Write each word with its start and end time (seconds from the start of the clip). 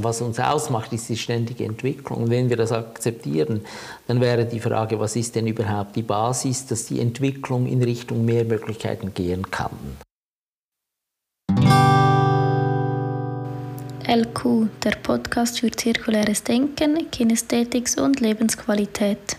Was 0.00 0.20
uns 0.20 0.38
ausmacht, 0.38 0.92
ist 0.92 1.08
die 1.08 1.16
ständige 1.16 1.64
Entwicklung. 1.64 2.24
Und 2.24 2.30
wenn 2.30 2.48
wir 2.48 2.56
das 2.56 2.72
akzeptieren, 2.72 3.62
dann 4.06 4.20
wäre 4.20 4.44
die 4.44 4.60
Frage, 4.60 4.98
was 5.00 5.16
ist 5.16 5.34
denn 5.34 5.46
überhaupt 5.46 5.96
die 5.96 6.02
Basis, 6.02 6.66
dass 6.66 6.86
die 6.86 7.00
Entwicklung 7.00 7.66
in 7.66 7.82
Richtung 7.82 8.24
mehr 8.24 8.44
Möglichkeiten 8.44 9.12
gehen 9.14 9.50
kann. 9.50 9.76
LQ, 14.06 14.68
der 14.84 14.96
Podcast 15.02 15.60
für 15.60 15.70
zirkuläres 15.70 16.42
Denken, 16.42 17.10
Kinästhetik 17.10 17.88
und 17.98 18.20
Lebensqualität. 18.20 19.36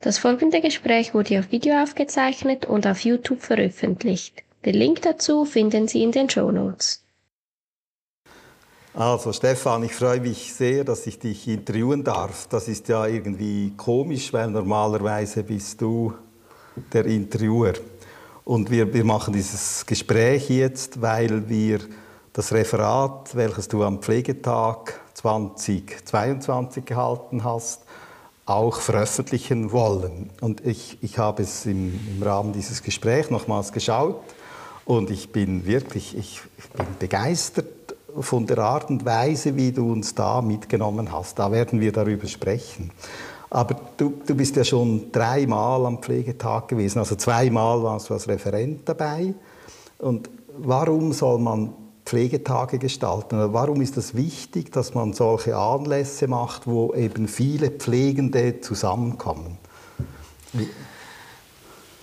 Das 0.00 0.18
folgende 0.18 0.60
Gespräch 0.60 1.12
wurde 1.14 1.38
auf 1.38 1.50
Video 1.52 1.82
aufgezeichnet 1.82 2.66
und 2.66 2.86
auf 2.86 3.00
YouTube 3.00 3.40
veröffentlicht. 3.40 4.42
Den 4.64 4.74
Link 4.74 5.02
dazu 5.02 5.44
finden 5.44 5.88
Sie 5.88 6.02
in 6.02 6.12
den 6.12 6.30
Show 6.30 6.50
Notes. 6.50 7.04
Also 8.98 9.32
Stefan, 9.32 9.84
ich 9.84 9.94
freue 9.94 10.20
mich 10.20 10.52
sehr, 10.52 10.82
dass 10.82 11.06
ich 11.06 11.20
dich 11.20 11.46
interviewen 11.46 12.02
darf. 12.02 12.48
Das 12.48 12.66
ist 12.66 12.88
ja 12.88 13.06
irgendwie 13.06 13.72
komisch, 13.76 14.32
weil 14.32 14.50
normalerweise 14.50 15.44
bist 15.44 15.80
du 15.80 16.14
der 16.92 17.06
Interviewer. 17.06 17.74
Und 18.44 18.72
wir, 18.72 18.92
wir 18.92 19.04
machen 19.04 19.32
dieses 19.34 19.86
Gespräch 19.86 20.50
jetzt, 20.50 21.00
weil 21.00 21.48
wir 21.48 21.78
das 22.32 22.52
Referat, 22.52 23.36
welches 23.36 23.68
du 23.68 23.84
am 23.84 24.02
Pflegetag 24.02 24.98
2022 25.14 26.84
gehalten 26.84 27.44
hast, 27.44 27.82
auch 28.46 28.80
veröffentlichen 28.80 29.70
wollen. 29.70 30.30
Und 30.40 30.66
ich, 30.66 30.98
ich 31.02 31.18
habe 31.18 31.44
es 31.44 31.66
im, 31.66 32.00
im 32.16 32.20
Rahmen 32.20 32.52
dieses 32.52 32.82
Gesprächs 32.82 33.30
nochmals 33.30 33.70
geschaut 33.70 34.20
und 34.84 35.08
ich 35.10 35.30
bin 35.30 35.66
wirklich 35.66 36.16
ich, 36.16 36.40
ich 36.58 36.68
bin 36.70 36.86
begeistert 36.98 37.77
von 38.18 38.46
der 38.46 38.58
Art 38.58 38.90
und 38.90 39.04
Weise, 39.04 39.56
wie 39.56 39.72
du 39.72 39.92
uns 39.92 40.14
da 40.14 40.40
mitgenommen 40.40 41.12
hast. 41.12 41.38
Da 41.38 41.52
werden 41.52 41.80
wir 41.80 41.92
darüber 41.92 42.26
sprechen. 42.26 42.90
Aber 43.50 43.76
du, 43.96 44.14
du 44.26 44.34
bist 44.34 44.56
ja 44.56 44.64
schon 44.64 45.10
dreimal 45.10 45.86
am 45.86 46.02
Pflegetag 46.02 46.68
gewesen, 46.68 46.98
also 46.98 47.14
zweimal 47.16 47.82
warst 47.82 48.10
du 48.10 48.14
als 48.14 48.28
Referent 48.28 48.86
dabei. 48.88 49.34
Und 49.98 50.28
warum 50.58 51.12
soll 51.12 51.38
man 51.38 51.72
Pflegetage 52.04 52.78
gestalten? 52.78 53.52
Warum 53.52 53.80
ist 53.80 53.96
es 53.96 54.14
wichtig, 54.14 54.72
dass 54.72 54.94
man 54.94 55.12
solche 55.12 55.56
Anlässe 55.56 56.26
macht, 56.26 56.66
wo 56.66 56.94
eben 56.94 57.28
viele 57.28 57.70
Pflegende 57.70 58.60
zusammenkommen? 58.60 59.58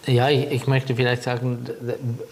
Ja, 0.07 0.29
ich, 0.29 0.51
ich, 0.51 0.67
möchte 0.67 0.95
vielleicht 0.95 1.23
sagen, 1.23 1.65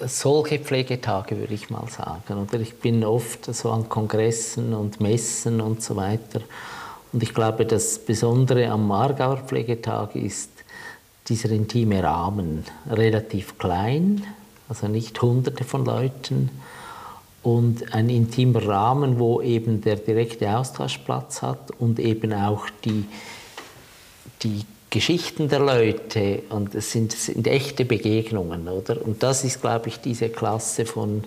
solche 0.06 0.60
Pflegetage 0.60 1.40
würde 1.40 1.56
ich 1.56 1.72
mal 1.72 1.88
sagen. 1.88 2.44
Oder 2.44 2.60
ich 2.60 2.76
bin 2.76 3.04
oft 3.04 3.46
so 3.54 3.72
an 3.72 3.90
Kongressen 3.90 4.76
und 4.76 5.02
Messen 5.02 5.60
und 5.60 5.82
so 5.82 5.96
weiter. 5.96 6.42
Und 7.12 7.24
ich 7.24 7.34
glaube, 7.34 7.66
das 7.66 7.98
Besondere 7.98 8.70
am 8.70 8.88
Margauer 8.88 9.38
Pflegetag 9.38 10.16
ist 10.16 10.52
dieser 11.28 11.50
intime 11.50 12.04
Rahmen. 12.04 12.64
Relativ 12.92 13.58
klein, 13.58 14.24
also 14.70 14.88
nicht 14.88 15.20
hunderte 15.20 15.64
von 15.64 15.84
Leuten. 15.84 16.52
Und 17.42 17.94
ein 17.94 18.10
intimer 18.10 18.68
Rahmen, 18.68 19.18
wo 19.18 19.42
eben 19.42 19.82
der 19.82 19.96
direkte 19.96 20.56
Austausch 20.56 21.00
Platz 21.00 21.42
hat 21.42 21.72
und 21.80 22.00
eben 22.00 22.34
auch 22.34 22.68
die, 22.86 23.06
die 24.44 24.62
Geschichten 24.94 25.49
der 25.49 25.59
Leute 25.59 26.44
und 26.49 26.75
es 26.75 26.91
sind, 26.91 27.16
es 27.16 27.25
sind 27.25 27.47
echte 27.47 27.83
Begegnungen, 27.83 28.67
oder? 28.67 29.03
Und 29.03 29.23
das 29.23 29.44
ist, 29.44 29.59
glaube 29.59 29.89
ich, 29.89 29.99
diese 29.99 30.30
Klasse 30.30 30.86
von, 30.86 31.23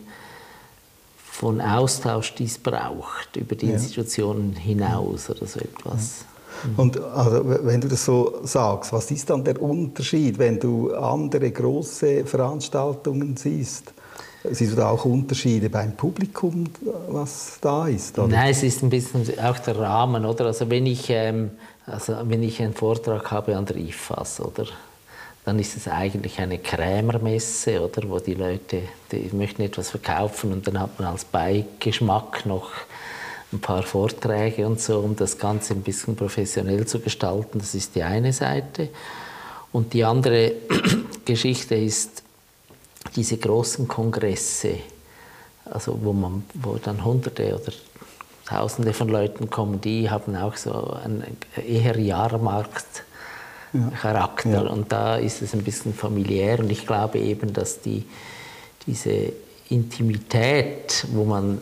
von 1.17 1.61
Austausch, 1.61 2.33
die 2.37 2.45
es 2.45 2.59
braucht, 2.59 3.35
über 3.35 3.57
die 3.57 3.67
ja. 3.67 3.73
Institutionen 3.73 4.53
hinaus 4.53 5.31
oder 5.31 5.47
so 5.47 5.59
etwas. 5.59 6.25
Ja. 6.63 6.71
Und 6.77 7.01
also, 7.01 7.43
wenn 7.45 7.81
du 7.81 7.89
das 7.89 8.05
so 8.05 8.39
sagst, 8.45 8.93
was 8.93 9.11
ist 9.11 9.29
dann 9.31 9.43
der 9.43 9.61
Unterschied, 9.61 10.39
wenn 10.39 10.61
du 10.61 10.95
andere 10.95 11.51
große 11.51 12.25
Veranstaltungen 12.25 13.37
siehst? 13.37 13.93
Siehst 14.49 14.73
du 14.73 14.77
da 14.77 14.91
auch 14.91 15.05
Unterschiede 15.05 15.69
beim 15.69 15.97
Publikum, 15.97 16.69
was 17.09 17.59
da 17.61 17.89
ist? 17.89 18.17
Oder? 18.17 18.29
Nein, 18.29 18.53
es 18.53 18.63
ist 18.63 18.81
ein 18.85 18.91
bisschen 18.91 19.27
auch 19.41 19.59
der 19.59 19.77
Rahmen, 19.77 20.25
oder? 20.25 20.47
Also 20.47 20.71
wenn 20.71 20.87
ich 20.87 21.07
ähm, 21.09 21.51
also 21.87 22.17
wenn 22.25 22.43
ich 22.43 22.61
einen 22.61 22.75
Vortrag 22.75 23.31
habe 23.31 23.57
an 23.57 23.67
der 23.67 23.77
IFAS, 23.77 24.41
oder, 24.41 24.67
dann 25.45 25.59
ist 25.61 25.77
es 25.77 25.87
eigentlich 25.87 26.41
eine 26.41 26.59
Krämermesse, 26.59 27.81
oder, 27.81 28.09
wo 28.09 28.19
die 28.19 28.35
Leute 28.35 28.83
die 29.13 29.31
möchten 29.33 29.63
etwas 29.63 29.91
verkaufen 29.91 30.53
und 30.53 30.67
dann 30.67 30.81
hat 30.81 30.99
man 30.99 31.09
als 31.09 31.25
Beigeschmack 31.25 32.47
noch 32.47 32.71
ein 33.53 33.61
paar 33.61 33.85
Vorträge 33.85 34.67
und 34.67 34.81
so, 34.81 34.99
um 34.99 35.15
das 35.15 35.39
Ganze 35.39 35.75
ein 35.75 35.83
bisschen 35.83 36.17
professionell 36.17 36.87
zu 36.87 36.99
gestalten. 36.99 37.61
Das 37.61 37.75
ist 37.75 37.95
die 37.95 38.03
eine 38.03 38.33
Seite. 38.33 38.89
Und 39.73 39.93
die 39.93 40.05
andere 40.05 40.53
Geschichte 41.25 41.77
ist 41.77 42.25
diese 43.15 43.37
großen 43.37 43.87
Kongresse, 43.87 44.79
also 45.65 45.97
wo, 46.03 46.13
man, 46.13 46.45
wo 46.55 46.77
dann 46.77 47.05
Hunderte 47.05 47.55
oder 47.55 47.73
Tausende 48.47 48.93
von 48.93 49.09
Leuten 49.09 49.51
kommen, 49.51 49.81
die 49.81 50.09
haben 50.09 50.37
auch 50.37 50.57
so 50.57 50.73
einen 50.73 51.25
eher 51.67 51.99
Jahrmarktcharakter. 51.99 54.51
Ja. 54.51 54.63
Ja. 54.63 54.71
Und 54.71 54.93
da 54.93 55.17
ist 55.17 55.43
es 55.43 55.53
ein 55.53 55.65
bisschen 55.65 55.93
familiär. 55.93 56.61
Und 56.61 56.71
ich 56.71 56.87
glaube 56.87 57.19
eben, 57.19 57.53
dass 57.53 57.81
die, 57.81 58.05
diese 58.87 59.33
Intimität, 59.69 61.09
wo 61.13 61.25
man 61.25 61.61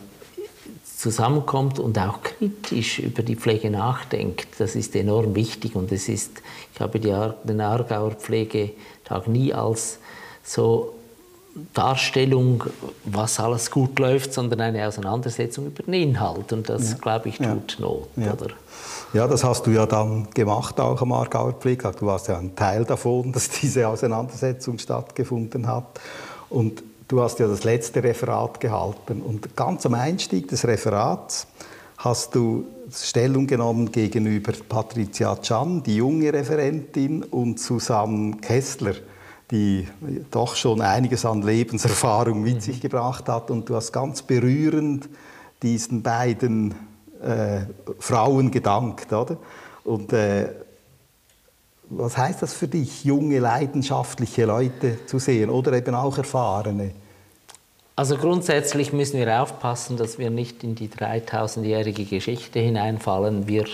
zusammenkommt 0.84 1.78
und 1.78 1.98
auch 1.98 2.22
kritisch 2.22 2.98
über 2.98 3.22
die 3.22 3.36
Pflege 3.36 3.70
nachdenkt, 3.70 4.48
das 4.58 4.76
ist 4.76 4.94
enorm 4.94 5.34
wichtig. 5.34 5.76
Und 5.76 5.90
es 5.90 6.10
ist, 6.10 6.42
ich 6.74 6.80
habe 6.80 7.00
den 7.00 7.60
Aargauer 7.60 8.12
Pflegetag 8.12 9.26
nie 9.26 9.54
als 9.54 9.98
so 10.42 10.94
Darstellung, 11.72 12.64
was 13.04 13.38
alles 13.38 13.70
gut 13.70 13.98
läuft, 13.98 14.32
sondern 14.32 14.60
eine 14.60 14.86
Auseinandersetzung 14.86 15.66
über 15.66 15.82
den 15.82 15.94
Inhalt. 15.94 16.52
Und 16.52 16.68
das, 16.68 16.92
ja. 16.92 16.96
glaube 16.98 17.28
ich, 17.28 17.38
tut 17.38 17.78
ja. 17.78 17.80
Not. 17.80 18.08
Ja. 18.16 18.32
Oder? 18.32 18.54
ja, 19.14 19.28
das 19.28 19.44
hast 19.44 19.66
du 19.66 19.70
ja 19.70 19.86
dann 19.86 20.28
gemacht, 20.34 20.80
auch 20.80 21.00
am 21.00 21.12
Aargauer 21.12 21.52
Pflegetag. 21.52 21.96
Du 21.98 22.06
warst 22.06 22.28
ja 22.28 22.36
ein 22.36 22.54
Teil 22.56 22.84
davon, 22.84 23.32
dass 23.32 23.48
diese 23.48 23.88
Auseinandersetzung 23.88 24.78
stattgefunden 24.78 25.66
hat. 25.68 26.00
Und 26.50 26.82
du 27.08 27.22
hast 27.22 27.38
ja 27.38 27.46
das 27.46 27.64
letzte 27.64 28.02
Referat 28.02 28.60
gehalten. 28.60 29.22
Und 29.22 29.56
ganz 29.56 29.86
am 29.86 29.94
Einstieg 29.94 30.48
des 30.48 30.66
Referats 30.66 31.46
hast 31.98 32.34
du 32.34 32.66
Stellung 32.92 33.46
genommen 33.46 33.92
gegenüber 33.92 34.52
Patricia 34.68 35.36
Can, 35.36 35.82
die 35.82 35.96
junge 35.96 36.32
Referentin, 36.32 37.22
und 37.22 37.58
Susanne 37.58 38.36
Kessler, 38.40 38.94
die 39.50 39.86
doch 40.30 40.56
schon 40.56 40.80
einiges 40.80 41.24
an 41.24 41.42
Lebenserfahrung 41.42 42.42
mit 42.42 42.56
mhm. 42.56 42.60
sich 42.60 42.80
gebracht 42.80 43.28
hat. 43.28 43.50
Und 43.50 43.68
du 43.68 43.76
hast 43.76 43.92
ganz 43.92 44.22
berührend 44.22 45.08
diesen 45.62 46.02
beiden 46.02 46.74
äh, 47.22 47.60
Frauen 47.98 48.50
gedankt. 48.50 49.12
Oder? 49.12 49.36
Und 49.84 50.12
äh, 50.12 50.48
was 51.90 52.16
heißt 52.16 52.42
das 52.42 52.54
für 52.54 52.68
dich, 52.68 53.04
junge, 53.04 53.38
leidenschaftliche 53.38 54.46
Leute 54.46 55.04
zu 55.06 55.18
sehen 55.18 55.50
oder 55.50 55.72
eben 55.74 55.94
auch 55.94 56.16
erfahrene? 56.16 56.92
Also 57.96 58.16
grundsätzlich 58.16 58.92
müssen 58.92 59.20
wir 59.20 59.40
aufpassen, 59.40 59.96
dass 59.96 60.18
wir 60.18 60.30
nicht 60.30 60.64
in 60.64 60.74
die 60.74 60.88
3000-jährige 60.88 62.04
Geschichte 62.04 62.58
hineinfallen. 62.58 63.46
Wir 63.46 63.66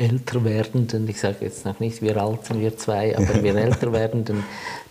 älter 0.00 0.42
werdenden, 0.44 1.06
ich 1.08 1.20
sage 1.20 1.36
jetzt 1.42 1.66
noch 1.66 1.78
nicht 1.78 2.00
wir 2.00 2.16
Alten, 2.16 2.60
wir 2.60 2.76
zwei, 2.78 3.16
aber 3.16 3.42
wir 3.42 3.54
älter 3.56 3.92
werdenden, 3.92 4.44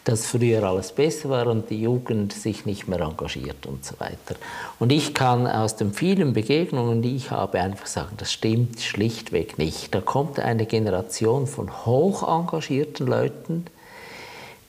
dass 0.03 0.27
früher 0.27 0.63
alles 0.63 0.91
besser 0.91 1.29
war 1.29 1.47
und 1.47 1.69
die 1.69 1.81
Jugend 1.81 2.31
sich 2.31 2.65
nicht 2.65 2.87
mehr 2.87 3.01
engagiert 3.01 3.65
und 3.65 3.83
so 3.83 3.99
weiter. 3.99 4.35
Und 4.77 4.91
ich 4.91 5.13
kann 5.13 5.47
aus 5.47 5.75
den 5.75 5.93
vielen 5.93 6.33
Begegnungen, 6.33 7.01
die 7.01 7.15
ich 7.15 7.31
habe, 7.31 7.59
einfach 7.59 7.87
sagen, 7.87 8.15
das 8.17 8.31
stimmt 8.31 8.79
schlichtweg 8.81 9.57
nicht. 9.57 9.93
Da 9.93 10.01
kommt 10.01 10.39
eine 10.39 10.65
Generation 10.65 11.47
von 11.47 11.85
hoch 11.85 12.23
engagierten 12.27 13.07
Leuten, 13.07 13.65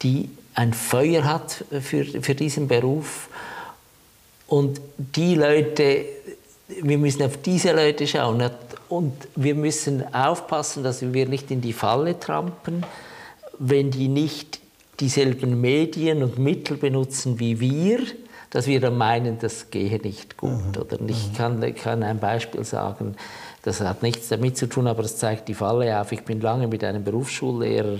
die 0.03 0.31
ein 0.55 0.73
Feuer 0.73 1.25
hat 1.25 1.65
für, 1.81 2.05
für 2.05 2.35
diesen 2.35 2.67
Beruf 2.67 3.29
und 4.47 4.81
die 4.97 5.37
Leute, 5.37 6.05
wir 6.83 6.99
müssen 6.99 7.23
auf 7.23 7.37
diese 7.37 7.73
Leute 7.73 8.07
schauen 8.07 8.43
und 8.91 9.15
wir 9.37 9.55
müssen 9.55 10.15
aufpassen, 10.15 10.83
dass 10.83 11.13
wir 11.13 11.29
nicht 11.29 11.51
in 11.51 11.61
die 11.61 11.73
Falle 11.73 12.19
trampen, 12.19 12.85
wenn 13.59 13.91
die 13.91 14.09
nicht 14.09 14.61
dieselben 14.99 15.61
Medien 15.61 16.23
und 16.23 16.39
Mittel 16.39 16.77
benutzen 16.77 17.39
wie 17.39 17.61
wir, 17.61 18.01
dass 18.51 18.67
wir 18.67 18.81
dann 18.81 18.99
meinen, 18.99 19.39
das 19.39 19.71
gehe 19.71 19.99
nicht 19.99 20.37
gut. 20.37 20.77
Mhm. 20.77 20.83
Oder 20.83 20.99
ich 21.07 21.29
mhm. 21.29 21.37
kann, 21.37 21.75
kann 21.77 22.03
ein 22.03 22.19
Beispiel 22.19 22.65
sagen, 22.65 23.15
Das 23.63 23.81
hat 23.81 24.03
nichts 24.03 24.29
damit 24.29 24.57
zu 24.57 24.67
tun, 24.67 24.87
aber 24.87 25.05
es 25.05 25.19
zeigt 25.19 25.49
die 25.49 25.55
Falle 25.55 26.01
auf. 26.01 26.13
Ich 26.13 26.25
bin 26.25 26.41
lange 26.41 26.67
mit 26.67 26.83
einem 26.83 27.05
Berufsschullehrer 27.05 27.99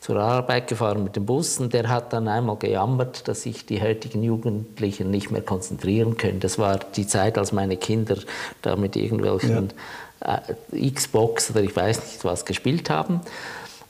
zur 0.00 0.16
Arbeit 0.16 0.68
gefahren 0.68 1.04
mit 1.04 1.16
dem 1.16 1.26
Bus 1.26 1.58
und 1.58 1.72
der 1.72 1.88
hat 1.88 2.12
dann 2.12 2.28
einmal 2.28 2.56
gejammert, 2.56 3.26
dass 3.28 3.42
sich 3.42 3.66
die 3.66 3.80
heutigen 3.80 4.22
Jugendlichen 4.22 5.10
nicht 5.10 5.30
mehr 5.30 5.42
konzentrieren 5.42 6.16
können. 6.16 6.40
Das 6.40 6.58
war 6.58 6.78
die 6.78 7.06
Zeit, 7.06 7.38
als 7.38 7.52
meine 7.52 7.76
Kinder 7.76 8.16
da 8.62 8.76
mit 8.76 8.96
irgendwelchen 8.96 9.68
ja. 9.68 9.74
Äh, 10.20 10.90
Xbox 10.90 11.50
oder 11.50 11.62
ich 11.62 11.74
weiß 11.74 11.98
nicht 11.98 12.24
was 12.24 12.44
gespielt 12.44 12.90
haben. 12.90 13.20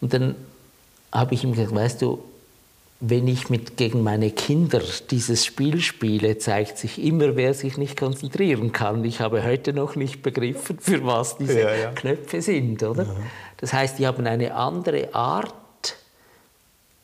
Und 0.00 0.12
dann 0.12 0.34
habe 1.12 1.34
ich 1.34 1.44
ihm 1.44 1.52
gesagt, 1.52 1.75
weißt 1.75 2.02
du, 2.02 2.23
wenn 3.00 3.28
ich 3.28 3.50
mit, 3.50 3.76
gegen 3.76 4.02
meine 4.02 4.31
Kinder 4.31 4.81
dieses 5.11 5.44
Spiel 5.44 5.81
spiele, 5.81 6.38
zeigt 6.38 6.78
sich 6.78 7.02
immer, 7.02 7.37
wer 7.37 7.52
sich 7.52 7.76
nicht 7.76 7.99
konzentrieren 7.99 8.73
kann. 8.73 9.05
Ich 9.05 9.20
habe 9.20 9.44
heute 9.44 9.75
noch 9.75 9.96
nicht 9.96 10.23
begriffen, 10.23 10.78
für 10.81 11.05
was 11.05 11.37
diese 11.37 11.61
ja, 11.61 11.75
ja. 11.75 11.90
Knöpfe 11.93 12.40
sind, 12.40 12.82
oder? 12.82 13.05
Ja. 13.05 13.17
Das 13.58 13.73
heißt, 13.73 13.99
die 13.99 14.06
haben 14.06 14.26
eine 14.26 14.55
andere 14.55 15.14
Art, 15.14 15.52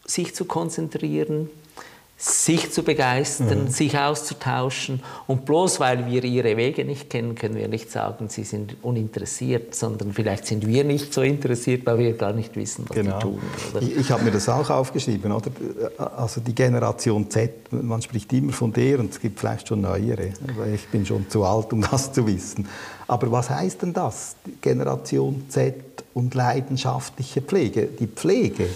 sich 0.04 0.34
zu 0.34 0.46
konzentrieren, 0.46 1.50
sich 2.24 2.70
zu 2.70 2.84
begeistern, 2.84 3.64
mhm. 3.64 3.68
sich 3.68 3.98
auszutauschen. 3.98 5.02
Und 5.26 5.44
bloß 5.44 5.80
weil 5.80 6.06
wir 6.06 6.22
ihre 6.22 6.56
Wege 6.56 6.84
nicht 6.84 7.10
kennen, 7.10 7.34
können 7.34 7.56
wir 7.56 7.66
nicht 7.66 7.90
sagen, 7.90 8.28
sie 8.28 8.44
sind 8.44 8.76
uninteressiert, 8.82 9.74
sondern 9.74 10.12
vielleicht 10.12 10.46
sind 10.46 10.64
wir 10.64 10.84
nicht 10.84 11.12
so 11.12 11.22
interessiert, 11.22 11.84
weil 11.84 11.98
wir 11.98 12.12
gar 12.12 12.32
nicht 12.32 12.54
wissen, 12.54 12.84
was 12.86 12.94
genau. 12.94 13.16
sie 13.16 13.22
tun. 13.22 13.40
Oder? 13.72 13.82
Ich, 13.82 13.96
ich 13.96 14.10
habe 14.12 14.22
mir 14.22 14.30
das 14.30 14.48
auch 14.48 14.70
aufgeschrieben. 14.70 15.32
Oder? 15.32 15.50
Also 16.16 16.40
die 16.40 16.54
Generation 16.54 17.28
Z, 17.28 17.72
man 17.72 18.00
spricht 18.00 18.32
immer 18.32 18.52
von 18.52 18.72
der 18.72 19.00
und 19.00 19.10
es 19.10 19.18
gibt 19.18 19.40
vielleicht 19.40 19.66
schon 19.66 19.80
neuere. 19.80 20.32
Ich 20.72 20.86
bin 20.92 21.04
schon 21.04 21.28
zu 21.28 21.42
alt, 21.42 21.72
um 21.72 21.82
das 21.82 22.12
zu 22.12 22.24
wissen. 22.24 22.68
Aber 23.08 23.32
was 23.32 23.50
heißt 23.50 23.82
denn 23.82 23.92
das, 23.92 24.36
Generation 24.60 25.46
Z 25.48 25.74
und 26.14 26.36
leidenschaftliche 26.36 27.42
Pflege? 27.42 27.88
Die 27.98 28.06
Pflege 28.06 28.68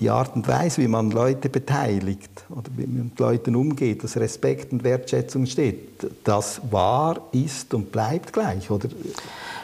die 0.00 0.10
Art 0.10 0.34
und 0.34 0.48
Weise, 0.48 0.82
wie 0.82 0.88
man 0.88 1.10
Leute 1.10 1.48
beteiligt 1.48 2.44
oder 2.50 2.68
wie 2.76 2.86
man 2.86 3.04
mit 3.04 3.18
Leuten 3.18 3.54
umgeht, 3.54 4.02
dass 4.02 4.16
Respekt 4.16 4.72
und 4.72 4.82
Wertschätzung 4.82 5.46
steht, 5.46 6.06
das 6.24 6.60
war, 6.70 7.20
ist 7.32 7.72
und 7.74 7.92
bleibt 7.92 8.32
gleich, 8.32 8.70
oder? 8.70 8.88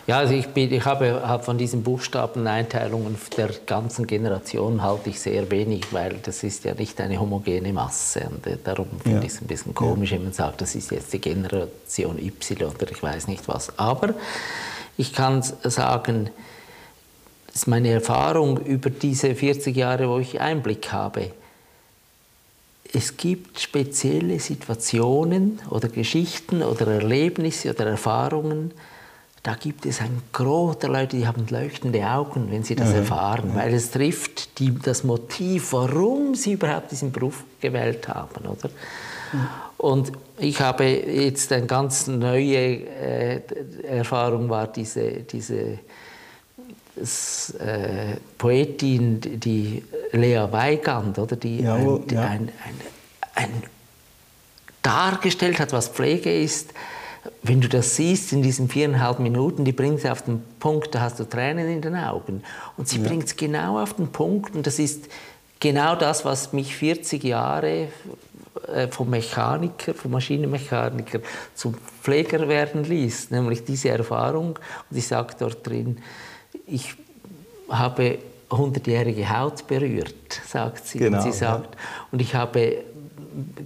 Ja, 0.06 0.18
also 0.18 0.34
ich, 0.34 0.48
bin, 0.48 0.72
ich 0.72 0.84
habe, 0.84 1.22
habe 1.26 1.42
von 1.42 1.58
diesen 1.58 1.82
Buchstabeneinteilungen 1.82 3.16
der 3.36 3.50
ganzen 3.66 4.06
Generation 4.06 4.82
halte 4.82 5.10
ich 5.10 5.20
sehr 5.20 5.50
wenig, 5.50 5.92
weil 5.92 6.16
das 6.22 6.42
ist 6.42 6.64
ja 6.64 6.74
nicht 6.74 7.00
eine 7.00 7.20
homogene 7.20 7.72
Masse. 7.72 8.28
Und 8.30 8.46
äh, 8.46 8.56
darum 8.62 8.88
finde 9.02 9.18
ja. 9.18 9.24
ich 9.24 9.32
es 9.32 9.40
ein 9.40 9.46
bisschen 9.46 9.74
komisch, 9.74 10.12
wenn 10.12 10.24
man 10.24 10.32
sagt, 10.32 10.62
das 10.62 10.74
ist 10.74 10.90
jetzt 10.90 11.12
die 11.12 11.20
Generation 11.20 12.18
Y 12.18 12.66
oder 12.74 12.90
ich 12.90 13.02
weiß 13.02 13.28
nicht 13.28 13.46
was. 13.46 13.78
Aber 13.78 14.14
ich 14.96 15.12
kann 15.12 15.42
sagen, 15.42 16.30
das 17.52 17.62
ist 17.62 17.66
meine 17.66 17.90
Erfahrung 17.90 18.64
über 18.64 18.90
diese 18.90 19.34
40 19.34 19.76
Jahre, 19.76 20.08
wo 20.08 20.18
ich 20.18 20.40
Einblick 20.40 20.92
habe. 20.92 21.32
Es 22.92 23.16
gibt 23.16 23.60
spezielle 23.60 24.40
Situationen 24.40 25.60
oder 25.68 25.88
Geschichten 25.88 26.62
oder 26.62 26.86
Erlebnisse 26.88 27.70
oder 27.70 27.86
Erfahrungen, 27.86 28.72
da 29.42 29.54
gibt 29.54 29.86
es 29.86 30.02
ein 30.02 30.22
Gros 30.32 30.78
der 30.78 30.90
Leute, 30.90 31.16
die 31.16 31.26
haben 31.26 31.46
leuchtende 31.48 32.06
Augen, 32.06 32.50
wenn 32.50 32.62
sie 32.62 32.74
das 32.74 32.90
ja, 32.90 32.96
erfahren, 32.96 33.52
weil 33.54 33.72
es 33.72 33.90
trifft 33.90 34.58
die, 34.58 34.78
das 34.78 35.02
Motiv, 35.02 35.72
warum 35.72 36.34
sie 36.34 36.52
überhaupt 36.52 36.90
diesen 36.90 37.10
Beruf 37.10 37.44
gewählt 37.58 38.06
haben. 38.08 38.44
Oder? 38.44 38.68
Ja. 39.32 39.70
Und 39.78 40.12
ich 40.36 40.60
habe 40.60 40.84
jetzt 40.84 41.50
eine 41.52 41.64
ganz 41.64 42.06
neue 42.06 42.54
äh, 42.54 43.40
Erfahrung, 43.84 44.50
war 44.50 44.66
diese, 44.66 45.22
diese 45.22 45.78
äh, 47.00 48.16
Poetin, 48.38 49.20
die 49.20 49.82
Lea 50.12 50.46
Weigand, 50.50 51.18
oder, 51.18 51.36
die, 51.36 51.62
Jawohl, 51.62 52.00
ein, 52.00 52.06
die 52.06 52.14
ja. 52.14 52.22
ein, 52.22 52.48
ein, 52.64 52.80
ein, 53.34 53.62
dargestellt 54.82 55.58
hat, 55.58 55.72
was 55.72 55.88
Pflege 55.88 56.32
ist. 56.32 56.72
Wenn 57.42 57.60
du 57.60 57.68
das 57.68 57.96
siehst 57.96 58.32
in 58.32 58.42
diesen 58.42 58.68
viereinhalb 58.68 59.18
Minuten, 59.18 59.64
die 59.64 59.72
bringt 59.72 60.00
sie 60.00 60.10
auf 60.10 60.22
den 60.22 60.42
Punkt, 60.58 60.94
da 60.94 61.00
hast 61.00 61.20
du 61.20 61.24
Tränen 61.24 61.68
in 61.68 61.82
den 61.82 61.96
Augen. 61.96 62.42
Und 62.76 62.88
sie 62.88 62.98
ja. 62.98 63.06
bringt 63.06 63.24
es 63.24 63.36
genau 63.36 63.80
auf 63.80 63.94
den 63.94 64.08
Punkt 64.08 64.54
und 64.54 64.66
das 64.66 64.78
ist 64.78 65.04
genau 65.58 65.96
das, 65.96 66.24
was 66.24 66.52
mich 66.52 66.74
40 66.74 67.22
Jahre 67.22 67.88
äh, 68.66 68.88
vom 68.88 69.10
Mechaniker, 69.10 69.94
vom 69.94 70.12
Maschinenmechaniker 70.12 71.20
zum 71.54 71.74
Pfleger 72.02 72.48
werden 72.48 72.84
ließ, 72.84 73.30
nämlich 73.30 73.64
diese 73.64 73.90
Erfahrung. 73.90 74.58
Und 74.90 74.96
ich 74.96 75.06
sage 75.06 75.34
dort 75.38 75.66
drin, 75.66 75.98
ich 76.70 76.94
habe 77.68 78.18
hundertjährige 78.50 79.30
Haut 79.30 79.66
berührt, 79.66 80.40
sagt 80.46 80.86
sie. 80.86 80.98
Genau, 80.98 81.18
und 81.18 81.22
sie 81.22 81.32
sagt, 81.32 81.74
ja. 81.74 81.80
und 82.10 82.20
ich 82.20 82.34
habe 82.34 82.78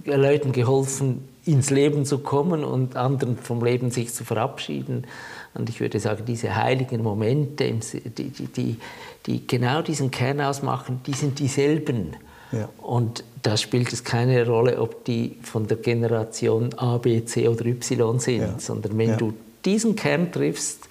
Leuten 0.05 0.51
geholfen, 0.51 1.27
ins 1.45 1.69
Leben 1.69 2.05
zu 2.05 2.19
kommen 2.19 2.63
und 2.63 2.95
anderen 2.95 3.37
vom 3.37 3.63
Leben 3.63 3.91
sich 3.91 4.13
zu 4.13 4.23
verabschieden. 4.23 5.05
Und 5.53 5.69
ich 5.69 5.79
würde 5.79 5.99
sagen, 5.99 6.23
diese 6.25 6.55
heiligen 6.55 7.03
Momente, 7.03 7.71
die, 7.71 8.29
die, 8.29 8.47
die, 8.47 8.77
die 9.25 9.47
genau 9.47 9.81
diesen 9.81 10.11
Kern 10.11 10.41
ausmachen, 10.41 11.01
die 11.05 11.13
sind 11.13 11.39
dieselben. 11.39 12.15
Ja. 12.51 12.69
Und 12.77 13.23
da 13.41 13.57
spielt 13.57 13.93
es 13.93 14.03
keine 14.03 14.45
Rolle, 14.45 14.81
ob 14.81 15.05
die 15.05 15.37
von 15.43 15.67
der 15.67 15.77
Generation 15.77 16.73
A, 16.77 16.97
B, 16.97 17.23
C 17.25 17.47
oder 17.47 17.65
Y 17.65 18.19
sind, 18.19 18.41
ja. 18.41 18.59
sondern 18.59 18.97
wenn 18.97 19.17
du 19.17 19.33
diesen 19.63 19.95
Kern 19.95 20.31
triffst, 20.31 20.87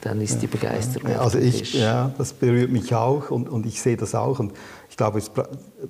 dann 0.00 0.20
ist 0.20 0.40
die 0.42 0.46
Begeisterung. 0.46 1.14
Also 1.16 1.38
ich, 1.38 1.74
ja, 1.74 2.10
das 2.18 2.32
berührt 2.32 2.70
mich 2.70 2.94
auch 2.94 3.30
und, 3.30 3.48
und 3.48 3.66
ich 3.66 3.80
sehe 3.80 3.96
das 3.96 4.14
auch. 4.14 4.38
Und 4.38 4.52
ich 4.88 4.96
glaube, 4.96 5.18
es, 5.18 5.30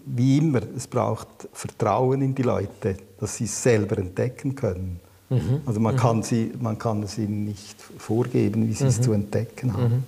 wie 0.04 0.38
immer, 0.38 0.60
es 0.76 0.86
braucht 0.86 1.28
Vertrauen 1.52 2.22
in 2.22 2.34
die 2.34 2.42
Leute, 2.42 2.96
dass 3.18 3.36
sie 3.36 3.44
es 3.44 3.62
selber 3.62 3.98
entdecken 3.98 4.54
können. 4.54 5.00
Mhm. 5.30 5.62
Also 5.64 5.80
man, 5.80 5.94
mhm. 5.94 5.98
kann 5.98 6.22
sie, 6.22 6.52
man 6.60 6.78
kann 6.78 7.02
es 7.02 7.16
ihnen 7.16 7.44
nicht 7.44 7.76
vorgeben, 7.98 8.68
wie 8.68 8.72
sie 8.72 8.84
mhm. 8.84 8.90
es 8.90 9.00
zu 9.00 9.12
entdecken 9.12 9.72
haben. 9.72 9.94
Mhm. 9.94 10.02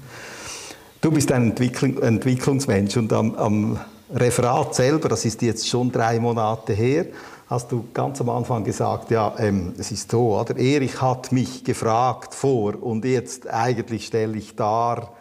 Du 1.01 1.11
bist 1.11 1.33
ein 1.33 1.51
Entwicklung, 1.51 2.01
Entwicklungsmensch 2.01 2.97
und 2.97 3.13
am, 3.13 3.35
am 3.35 3.81
Referat 4.15 4.75
selber, 4.75 5.09
das 5.09 5.25
ist 5.25 5.41
jetzt 5.43 5.67
schon 5.67 5.91
drei 5.91 6.21
Monate 6.21 6.75
her, 6.75 7.07
hast 7.53 7.71
du 7.71 7.85
ganz 7.93 8.19
am 8.21 8.31
Anfang 8.31 8.65
gesagt, 8.65 9.11
ja, 9.11 9.35
ähm, 9.39 9.75
es 9.77 9.93
ist 9.93 10.11
so, 10.11 10.39
oder? 10.39 10.57
Erich 10.57 11.03
hat 11.03 11.33
mich 11.33 11.63
gefragt 11.65 12.35
vor 12.35 12.83
und 12.83 13.05
jetzt 13.05 13.47
eigentlich 13.47 14.07
stelle 14.07 14.39
ich 14.39 14.57
dar, 14.57 15.13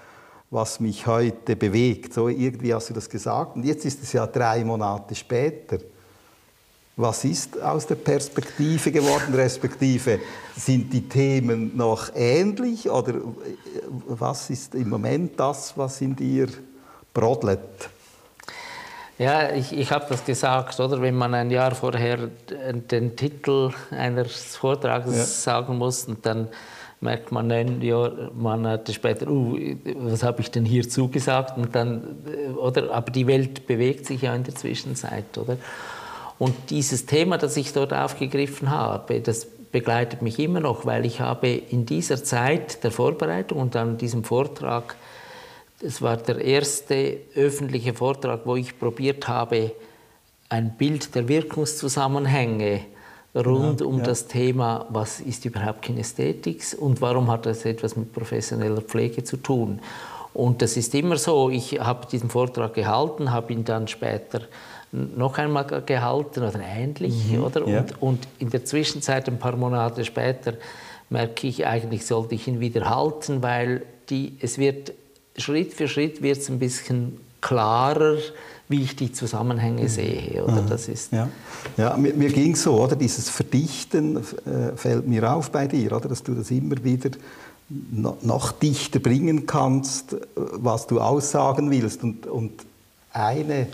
was 0.50 0.80
mich 0.80 1.08
heute 1.08 1.58
bewegt. 1.58 2.14
So 2.14 2.30
irgendwie 2.30 2.74
hast 2.74 2.90
du 2.90 2.94
das 2.94 3.10
gesagt 3.10 3.58
und 3.58 3.66
jetzt 3.66 3.86
ist 3.86 4.02
es 4.02 4.14
ja 4.14 4.26
drei 4.28 4.64
Monate 4.64 5.14
später. 5.14 5.80
Was 6.96 7.26
ist 7.26 7.62
aus 7.62 7.86
der 7.88 7.96
Perspektive 7.96 8.92
geworden, 8.92 9.34
respektive 9.34 10.20
sind 10.56 10.94
die 10.94 11.10
Themen 11.10 11.76
noch 11.76 12.12
ähnlich 12.16 12.90
oder 12.90 13.16
äh, 13.16 13.20
was 14.08 14.50
ist 14.50 14.76
im 14.76 14.88
Moment 14.88 15.38
das, 15.38 15.78
was 15.78 16.00
in 16.00 16.16
dir 16.16 16.48
brodelt? 17.14 17.90
Ja, 19.22 19.52
ich, 19.54 19.72
ich 19.72 19.92
habe 19.92 20.06
das 20.10 20.26
gesagt, 20.26 20.80
oder? 20.80 21.00
Wenn 21.00 21.14
man 21.14 21.36
ein 21.36 21.52
Jahr 21.52 21.76
vorher 21.76 22.18
den 22.50 23.16
Titel 23.16 23.70
eines 23.92 24.56
Vortrags 24.56 25.16
ja. 25.16 25.24
sagen 25.26 25.78
muss 25.78 26.06
und 26.06 26.26
dann 26.26 26.48
merkt 27.02 27.32
man 27.32 27.52
ein 27.52 27.84
Jahr, 27.84 28.32
man 28.34 28.66
hat 28.66 28.92
später, 28.92 29.30
uh, 29.30 29.60
was 29.98 30.24
habe 30.24 30.42
ich 30.42 30.50
denn 30.50 30.66
hier 30.66 30.90
zugesagt? 30.90 31.56
Und 31.56 31.76
dann, 31.76 32.02
oder? 32.60 32.92
Aber 32.92 33.12
die 33.12 33.28
Welt 33.28 33.68
bewegt 33.68 34.08
sich 34.08 34.24
ja 34.24 34.34
in 34.34 34.44
der 34.44 34.56
Zwischenzeit, 34.56 35.38
oder? 35.38 35.58
Und 36.40 36.56
dieses 36.72 37.06
Thema, 37.06 37.38
das 37.38 37.56
ich 37.58 37.74
dort 37.74 37.94
aufgegriffen 37.94 38.72
habe, 38.72 39.22
das 39.22 39.46
begleitet 39.72 40.24
mich 40.24 40.40
immer 40.40 40.62
noch, 40.62 40.88
weil 40.88 41.06
ich 41.06 41.20
habe 41.22 41.48
in 41.48 41.86
dieser 41.86 42.24
Zeit 42.24 42.84
der 42.84 42.90
Vorbereitung 42.90 43.60
und 43.60 43.76
an 43.76 44.00
diesem 44.00 44.24
Vortrag 44.24 44.96
es 45.84 46.02
war 46.02 46.18
der 46.18 46.40
erste 46.40 47.18
öffentliche 47.36 47.94
Vortrag, 47.94 48.42
wo 48.46 48.56
ich 48.56 48.78
probiert 48.78 49.28
habe, 49.28 49.72
ein 50.50 50.76
Bild 50.78 51.16
der 51.16 51.28
Wirkungszusammenhänge 51.28 52.82
rund 53.34 53.80
ja, 53.80 53.88
um 53.88 54.00
ja. 54.00 54.04
das 54.04 54.28
Thema, 54.28 54.86
was 54.90 55.22
ist 55.22 55.46
überhaupt 55.46 55.84
Kinästhetik 55.84 56.62
und 56.80 57.00
warum 57.02 57.32
hat 57.32 57.46
das 57.46 57.66
etwas 57.66 57.96
mit 57.96 58.12
professioneller 58.12 58.82
Pflege 58.82 59.24
zu 59.24 59.38
tun. 59.38 59.80
Und 60.34 60.62
das 60.62 60.78
ist 60.78 60.94
immer 60.96 61.18
so, 61.18 61.50
ich 61.50 61.80
habe 61.80 62.08
diesen 62.08 62.30
Vortrag 62.30 62.74
gehalten, 62.74 63.32
habe 63.32 63.54
ihn 63.54 63.64
dann 63.64 63.88
später 63.88 64.42
noch 64.92 65.38
einmal 65.38 65.66
gehalten 65.86 66.44
oder 66.44 66.60
ähnlich, 66.62 67.32
mhm, 67.32 67.44
oder? 67.44 67.66
Und, 67.66 67.74
ja. 67.74 67.86
und 68.02 68.28
in 68.40 68.50
der 68.50 68.66
Zwischenzeit, 68.66 69.28
ein 69.30 69.40
paar 69.40 69.56
Monate 69.56 70.04
später, 70.04 70.54
merke 71.10 71.48
ich, 71.48 71.66
eigentlich 71.66 72.06
sollte 72.06 72.36
ich 72.36 72.48
ihn 72.48 72.60
wieder 72.60 72.90
halten, 72.90 73.42
weil 73.42 73.84
die, 74.10 74.38
es 74.42 74.58
wird 74.58 74.94
Schritt 75.38 75.74
für 75.74 75.88
Schritt 75.88 76.22
wird 76.22 76.40
es 76.40 76.50
ein 76.50 76.60
bisschen 76.60 77.18
klarer, 77.40 78.18
wie 78.68 78.84
ich 78.84 78.96
die 78.96 79.12
Zusammenhänge 79.12 79.90
sehe. 79.90 80.44
Oder? 80.44 80.64
Das 80.68 80.88
ist 80.88 81.12
ja, 81.12 81.28
ja 81.78 81.98
mir, 81.98 82.14
mir 82.14 82.30
ging 82.30 82.56
so, 82.56 82.82
oder? 82.82 82.96
Dieses 82.96 83.30
Verdichten 83.30 84.18
äh, 84.18 84.76
fällt 84.76 85.08
mir 85.08 85.34
auf 85.34 85.52
bei 85.52 85.68
dir, 85.68 85.92
oder? 85.92 86.08
dass 86.08 86.24
du 86.24 86.34
das 86.34 86.52
immer 86.52 86.82
wieder 86.84 87.12
noch 88.22 88.52
dichter 88.52 89.00
bringen 89.00 89.46
kannst, 89.46 90.16
was 90.36 90.88
du 90.88 91.00
aussagen 91.00 91.72
willst. 91.72 92.04
Und, 92.04 92.28
und 92.28 92.52
eine 93.14 93.68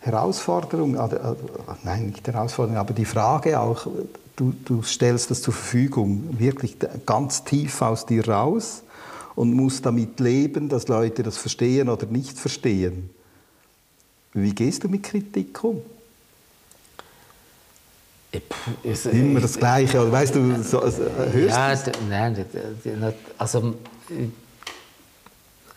Herausforderung, 0.00 0.98
also, 0.98 1.16
äh, 1.16 1.34
nein, 1.82 2.06
nicht 2.06 2.26
Herausforderung, 2.26 2.78
aber 2.78 2.94
die 2.94 3.04
Frage 3.04 3.60
auch, 3.60 3.86
du, 4.36 4.54
du 4.64 4.82
stellst 4.82 5.30
das 5.30 5.42
zur 5.42 5.54
Verfügung, 5.54 6.38
wirklich 6.38 6.76
ganz 7.04 7.44
tief 7.44 7.82
aus 7.82 8.06
dir 8.06 8.26
raus 8.26 8.82
und 9.34 9.52
musst 9.52 9.86
damit 9.86 10.20
leben, 10.20 10.68
dass 10.68 10.88
Leute 10.88 11.22
das 11.22 11.36
verstehen 11.36 11.88
oder 11.88 12.06
nicht 12.06 12.38
verstehen. 12.38 13.10
Wie 14.32 14.54
gehst 14.54 14.84
du 14.84 14.88
mit 14.88 15.02
Kritik 15.02 15.62
um? 15.64 15.82
Ist 18.84 19.06
Immer 19.06 19.40
das 19.40 19.58
Gleiche, 19.58 20.00
oder 20.00 20.12
weißt 20.12 20.36
du, 20.36 20.62
so, 20.62 20.80
also, 20.80 21.02
hörst 21.02 21.86
ja, 21.86 21.92
nein, 22.08 22.46
also 23.36 23.74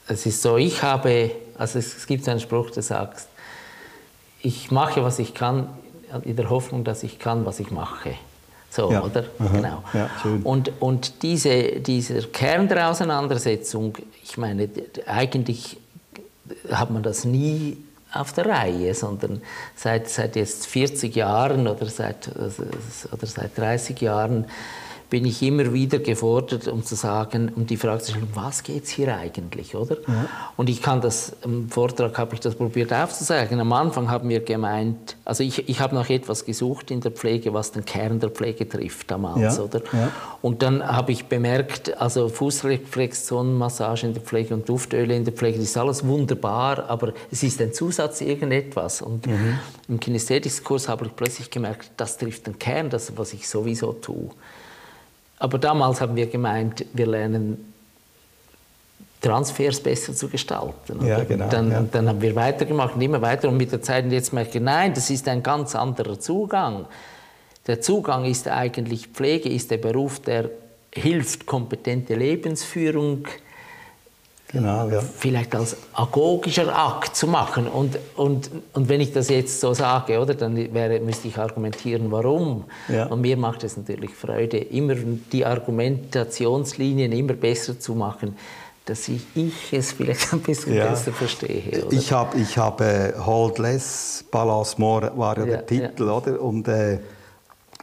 es 0.07 0.25
ist 0.25 0.41
so, 0.41 0.57
ich 0.57 0.83
habe, 0.83 1.31
also 1.57 1.79
es 1.79 2.05
gibt 2.05 2.27
einen 2.29 2.39
Spruch, 2.39 2.69
der 2.69 2.83
sagt, 2.83 3.27
ich 4.41 4.69
mache, 4.69 5.03
was 5.03 5.17
ich 5.17 5.33
kann, 5.33 5.67
in 6.24 6.36
der 6.36 6.51
Hoffnung, 6.51 6.83
dass 6.83 7.01
ich 7.01 7.17
kann, 7.17 7.45
was 7.45 7.60
ich 7.60 7.72
mache. 7.72 8.15
So, 8.73 8.91
ja. 8.91 9.03
oder? 9.03 9.25
Aha. 9.37 9.49
Genau. 9.55 9.83
Ja, 9.93 10.09
und 10.43 10.71
und 10.81 11.21
diese, 11.21 11.79
dieser 11.79 12.23
Kern 12.23 12.67
der 12.67 12.89
Auseinandersetzung, 12.89 13.95
ich 14.23 14.35
meine, 14.37 14.67
eigentlich 15.05 15.77
hat 16.71 16.89
man 16.89 17.03
das 17.03 17.23
nie 17.23 17.77
auf 18.11 18.33
der 18.33 18.47
Reihe, 18.47 18.95
sondern 18.95 19.43
seit, 19.75 20.09
seit 20.09 20.35
jetzt 20.35 20.65
40 20.65 21.15
Jahren 21.15 21.67
oder 21.67 21.85
seit, 21.85 22.29
oder 22.35 23.27
seit 23.27 23.55
30 23.55 24.01
Jahren 24.01 24.45
bin 25.13 25.25
ich 25.25 25.43
immer 25.43 25.72
wieder 25.74 26.00
gefordert, 26.00 26.67
um 26.67 26.84
zu 26.84 26.96
sagen, 26.96 27.51
um 27.55 27.67
die 27.67 27.77
Frage 27.77 28.01
zu 28.01 28.13
stellen, 28.13 28.29
was 28.34 28.63
geht 28.63 28.86
es 28.86 28.89
hier 28.89 29.15
eigentlich, 29.15 29.75
oder? 29.75 29.98
Ja. 30.08 30.25
Und 30.58 30.70
ich 30.70 30.82
kann 30.82 31.01
das, 31.01 31.34
im 31.43 31.70
Vortrag 31.70 32.17
habe 32.17 32.34
ich 32.34 32.39
das 32.39 32.55
probiert 32.55 32.91
aufzuzeigen. 32.91 33.60
Am 33.60 33.72
Anfang 33.74 34.10
haben 34.10 34.27
wir 34.27 34.39
gemeint, 34.39 35.15
also 35.24 35.43
ich, 35.43 35.70
ich 35.70 35.79
habe 35.79 35.93
nach 35.93 36.10
etwas 36.10 36.46
gesucht 36.46 36.89
in 36.89 37.01
der 37.01 37.12
Pflege, 37.12 37.53
was 37.53 37.72
den 37.72 37.86
Kern 37.86 38.22
der 38.22 38.32
Pflege 38.32 38.67
trifft 38.67 39.12
damals, 39.12 39.58
ja. 39.58 39.63
oder? 39.63 39.82
Ja. 39.93 40.12
Und 40.41 40.63
dann 40.63 40.84
habe 40.84 41.12
ich 41.12 41.25
bemerkt, 41.25 41.96
also 42.01 42.27
Fußreflexionenmassage 42.27 44.08
in 44.08 44.13
der 44.15 44.24
Pflege 44.24 44.55
und 44.55 44.67
Duftöle 44.67 45.15
in 45.15 45.25
der 45.25 45.34
Pflege, 45.36 45.60
das 45.60 45.67
ist 45.67 45.77
alles 45.77 46.03
wunderbar, 46.08 46.89
aber 46.89 47.13
es 47.32 47.43
ist 47.43 47.62
ein 47.62 47.72
Zusatz 47.72 48.22
irgendetwas. 48.22 49.03
Und 49.03 49.27
mhm. 49.27 49.60
im 49.88 50.00
Kinesthetics-Kurs 50.00 50.89
habe 50.89 51.05
ich 51.05 51.15
plötzlich 51.15 51.51
gemerkt, 51.51 51.91
das 51.98 52.17
trifft 52.17 52.48
den 52.48 52.58
Kern, 52.58 52.89
das, 52.89 53.15
was 53.15 53.32
ich 53.34 53.48
sowieso 53.48 53.93
tue. 53.93 54.32
Aber 55.43 55.57
damals 55.57 56.00
haben 56.00 56.15
wir 56.15 56.27
gemeint, 56.27 56.85
wir 56.93 57.05
lernen 57.05 57.73
Transfers 59.19 59.81
besser 59.81 60.13
zu 60.13 60.29
gestalten. 60.29 61.05
Ja, 61.05 61.21
genau, 61.25 61.50
dann, 61.50 61.69
ja. 61.69 61.81
dann 61.91 62.07
haben 62.07 62.21
wir 62.21 62.33
weitergemacht 62.33 62.95
und 62.95 63.01
immer 63.01 63.21
weiter 63.21 63.50
und 63.50 63.57
mit 63.57 63.69
der 63.73 63.81
Zeit 63.81 64.05
und 64.05 64.12
jetzt 64.12 64.31
merke 64.31 64.59
ich, 64.59 64.63
nein, 64.63 64.93
das 64.93 65.09
ist 65.09 65.27
ein 65.27 65.43
ganz 65.43 65.75
anderer 65.75 66.17
Zugang. 66.17 66.85
Der 67.67 67.81
Zugang 67.81 68.23
ist 68.23 68.47
eigentlich, 68.47 69.07
Pflege 69.07 69.50
ist 69.50 69.69
der 69.69 69.79
Beruf, 69.79 70.21
der 70.21 70.50
hilft, 70.93 71.45
kompetente 71.45 72.15
Lebensführung 72.15 73.27
Genau, 74.53 74.88
ja. 74.88 75.01
vielleicht 75.01 75.55
als 75.55 75.75
agogischer 75.93 76.77
Akt 76.77 77.15
zu 77.15 77.25
machen. 77.25 77.67
Und, 77.67 77.98
und, 78.15 78.51
und 78.74 78.88
wenn 78.88 79.01
ich 79.01 79.12
das 79.12 79.29
jetzt 79.29 79.60
so 79.60 79.74
sage, 79.74 80.19
oder, 80.19 80.36
dann 80.36 80.55
wäre, 80.55 81.00
müsste 81.00 81.27
ich 81.27 81.38
argumentieren, 81.39 82.12
warum. 82.12 82.65
Ja. 82.88 83.07
Und 83.07 83.22
mir 83.22 83.36
macht 83.36 83.63
es 83.63 83.77
natürlich 83.77 84.12
Freude, 84.12 84.60
immer 84.60 84.93
die 84.93 85.43
Argumentationslinien 85.43 87.12
immer 87.13 87.33
besser 87.33 87.79
zu 87.79 87.95
machen, 87.95 88.38
dass 88.86 89.07
ich, 89.07 89.22
ich 89.33 89.74
es 89.74 89.91
vielleicht 89.91 90.31
ein 90.33 90.41
bisschen 90.41 90.75
ja. 90.75 90.88
besser 90.88 91.13
verstehe. 91.13 91.86
Oder? 91.86 91.93
Ich 91.93 92.12
habe 92.12 92.38
ich 92.38 92.55
hab, 92.55 92.79
äh, 92.79 93.13
Hold 93.17 93.57
Less, 93.57 94.24
Balance 94.29 94.75
More 94.77 95.12
war 95.15 95.36
ja, 95.39 95.45
der 95.45 95.65
Titel, 95.65 96.03
oder? 96.10 96.39
Und 96.39 96.67
äh, 96.67 97.00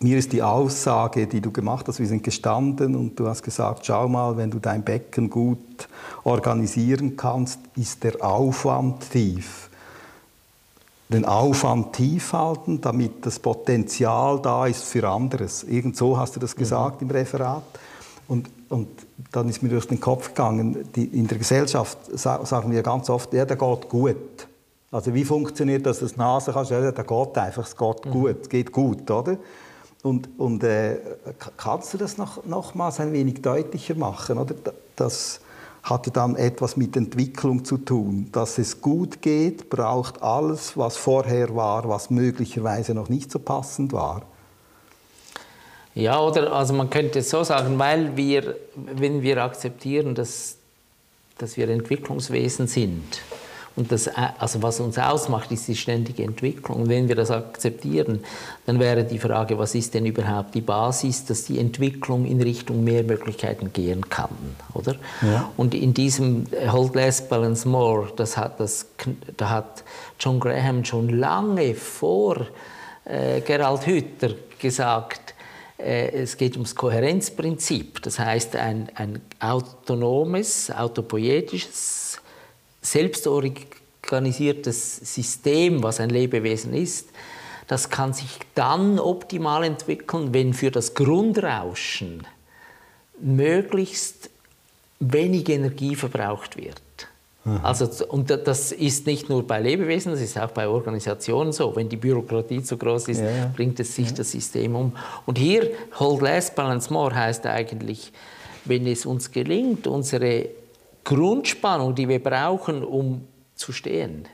mir 0.01 0.17
ist 0.17 0.33
die 0.33 0.43
Aussage, 0.43 1.27
die 1.27 1.41
du 1.41 1.51
gemacht 1.51 1.87
hast, 1.87 1.99
wir 1.99 2.07
sind 2.07 2.25
gestanden 2.25 2.97
und 2.97 3.21
du 3.21 3.29
hast 3.29 3.43
gesagt, 3.43 3.85
schau 3.85 4.09
mal, 4.09 4.37
wenn 4.37 4.51
du 4.51 4.59
dein 4.59 4.83
Becken 4.83 5.29
gut 5.29 5.89
organisieren 6.25 7.17
kannst, 7.17 7.59
ist 7.77 8.03
der 8.03 8.25
Aufwand 8.25 9.11
tief. 9.11 9.69
Den 11.11 11.25
Aufwand 11.25 11.93
tief 11.93 12.33
halten, 12.33 12.81
damit 12.81 13.27
das 13.27 13.39
Potenzial 13.39 14.41
da 14.41 14.67
ist 14.67 14.85
für 14.85 15.07
anderes. 15.09 15.65
Irgend 15.65 15.97
so 15.97 16.17
hast 16.17 16.35
du 16.37 16.41
das 16.41 16.55
mhm. 16.55 16.61
gesagt 16.61 17.03
mhm. 17.03 17.09
im 17.09 17.17
Referat. 17.17 17.63
Und, 18.27 18.49
und 18.69 18.89
dann 19.33 19.49
ist 19.49 19.63
mir 19.63 19.69
durch 19.69 19.89
den 19.89 20.01
Kopf 20.01 20.29
gegangen, 20.29 20.89
die, 20.95 21.05
in 21.05 21.27
der 21.27 21.37
Gesellschaft 21.37 21.99
sagen 22.17 22.71
wir 22.71 22.83
ganz 22.83 23.11
oft, 23.11 23.35
ja, 23.35 23.45
der 23.45 23.57
geht 23.57 23.89
gut. 23.89 24.47
Also 24.93 25.13
wie 25.13 25.25
funktioniert 25.25 25.85
das, 25.85 25.99
dass 25.99 26.15
du 26.15 26.19
Nase 26.19 26.53
kannst? 26.53 26.71
Ja, 26.71 26.91
der 26.91 27.05
geht 27.05 27.39
einfach, 27.39 27.67
es 27.67 27.77
geht 27.77 28.07
mhm. 28.07 28.11
gut, 28.11 28.37
es 28.43 28.49
geht 28.49 28.73
gut, 28.73 29.11
oder? 29.11 29.37
Und, 30.03 30.29
und 30.39 30.65
äh, 30.65 30.99
kannst 31.57 31.93
du 31.93 31.99
das 31.99 32.17
noch, 32.17 32.45
nochmals 32.47 33.01
ein 33.01 33.13
wenig 33.13 33.43
deutlicher 33.43 33.95
machen? 33.95 34.39
Oder? 34.39 34.55
Das 34.97 35.41
hatte 35.83 36.11
dann 36.11 36.37
etwas 36.37 36.77
mit 36.77 36.97
Entwicklung 36.97 37.65
zu 37.65 37.79
tun. 37.79 38.29
Dass 38.33 38.59
es 38.59 38.81
gut 38.81 39.23
geht, 39.23 39.69
braucht 39.69 40.23
alles, 40.23 40.77
was 40.77 40.97
vorher 40.97 41.55
war, 41.55 41.89
was 41.89 42.11
möglicherweise 42.11 42.95
noch 42.95 43.09
nicht 43.09 43.31
so 43.31 43.39
passend 43.39 43.93
war. 43.93 44.23
Ja, 45.95 46.21
oder 46.21 46.53
also 46.53 46.73
man 46.73 46.89
könnte 46.89 47.19
es 47.19 47.31
so 47.31 47.43
sagen, 47.43 47.79
weil 47.79 48.17
wir, 48.17 48.57
wenn 48.75 49.23
wir 49.23 49.43
akzeptieren, 49.43 50.15
dass, 50.15 50.57
dass 51.39 51.57
wir 51.57 51.69
Entwicklungswesen 51.69 52.69
sind, 52.69 53.21
und 53.77 53.93
das, 53.93 54.09
also 54.09 54.63
was 54.63 54.81
uns 54.81 54.99
ausmacht, 54.99 55.53
ist 55.53 55.69
die 55.69 55.77
ständige 55.77 56.25
Entwicklung. 56.25 56.83
Und 56.83 56.89
wenn 56.89 57.09
wir 57.09 57.15
das 57.15 57.31
akzeptieren, 57.31 58.21
dann 58.67 58.81
wäre 58.81 59.05
die 59.05 59.19
Frage, 59.19 59.59
was 59.59 59.75
ist 59.75 59.95
denn 59.95 60.07
überhaupt 60.07 60.55
die 60.55 60.61
Basis, 60.61 61.25
dass 61.25 61.45
die 61.45 61.59
Entwicklung 61.59 62.27
in 62.27 62.43
Richtung 62.43 62.83
mehr 62.83 63.05
Möglichkeiten 63.05 63.73
gehen 63.73 64.09
kann, 64.09 64.31
oder? 64.75 64.97
Ja. 65.23 65.51
Und 65.57 65.75
in 65.75 65.95
diesem 65.95 66.47
Hold 66.71 66.95
Less, 66.97 67.29
Balance 67.29 67.67
More, 67.67 68.13
das 68.17 68.37
hat, 68.37 68.59
das, 68.59 68.87
da 69.37 69.51
hat 69.51 69.85
John 70.19 70.41
Graham 70.41 70.85
schon 70.85 71.09
lange 71.09 71.75
vor 71.75 72.47
äh, 73.05 73.41
Gerald 73.41 73.87
Hüther 73.87 74.35
gesagt, 74.59 75.35
äh, 75.79 76.11
es 76.11 76.37
geht 76.37 76.55
ums 76.55 76.75
Kohärenzprinzip. 76.75 78.03
Das 78.03 78.19
heißt, 78.19 78.57
ein, 78.57 78.89
ein 78.95 79.21
autonomes, 79.39 80.71
autopoietisches 80.71 82.10
selbstorganisiertes 82.83 85.15
System, 85.15 85.83
was 85.83 86.01
ein 86.01 86.11
Lebewesen 86.11 86.75
ist, 86.75 87.09
das 87.67 87.89
kann 87.89 88.13
sich 88.13 88.39
dann 88.55 88.99
optimal 88.99 89.65
entwickeln, 89.65 90.35
wenn 90.35 90.55
für 90.55 90.71
das 90.71 90.95
Grundrauschen 90.95 92.27
möglichst 93.21 94.31
wenig 94.99 95.49
Energie 95.49 95.95
verbraucht 95.95 96.57
wird. 96.57 96.81
Also, 97.63 98.07
und 98.09 98.29
das 98.29 98.71
ist 98.71 99.07
nicht 99.07 99.31
nur 99.31 99.47
bei 99.47 99.61
Lebewesen, 99.61 100.13
das 100.13 100.21
ist 100.21 100.39
auch 100.39 100.51
bei 100.51 100.69
Organisationen 100.69 101.53
so. 101.53 101.75
Wenn 101.75 101.89
die 101.89 101.97
Bürokratie 101.97 102.63
zu 102.63 102.77
groß 102.77 103.09
ist, 103.09 103.21
ja, 103.21 103.31
ja. 103.31 103.53
bringt 103.55 103.81
es 103.81 103.95
sich 103.95 104.11
ja. 104.11 104.17
das 104.17 104.33
System 104.33 104.77
um. 104.77 104.93
Und 105.25 105.39
hier, 105.39 105.71
Hold 105.99 106.21
Less, 106.21 106.55
Balance 106.55 106.93
More 106.93 107.15
heißt 107.15 107.47
eigentlich, 107.47 108.13
wenn 108.67 108.87
es 108.87 109.07
uns 109.07 109.33
gelingt, 109.33 109.87
unsere 109.87 110.51
Grundspannung, 111.05 111.95
die 111.95 112.09
wir 112.09 112.23
brauchen, 112.23 112.85
um 112.85 113.27
zu 113.55 113.73
stehen, 113.73 114.27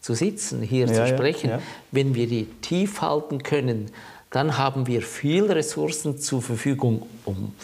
zu 0.00 0.14
sitzen, 0.14 0.62
hier 0.62 0.86
ja, 0.86 0.94
zu 0.94 1.06
sprechen, 1.08 1.50
ja, 1.50 1.58
wenn 1.90 2.14
wir 2.14 2.26
die 2.26 2.46
tief 2.62 3.00
halten 3.00 3.42
können, 3.42 3.90
dann 4.30 4.56
haben 4.56 4.86
wir 4.86 5.02
viel 5.02 5.50
Ressourcen 5.50 6.18
zur 6.18 6.40
Verfügung, 6.40 7.06
um 7.24 7.54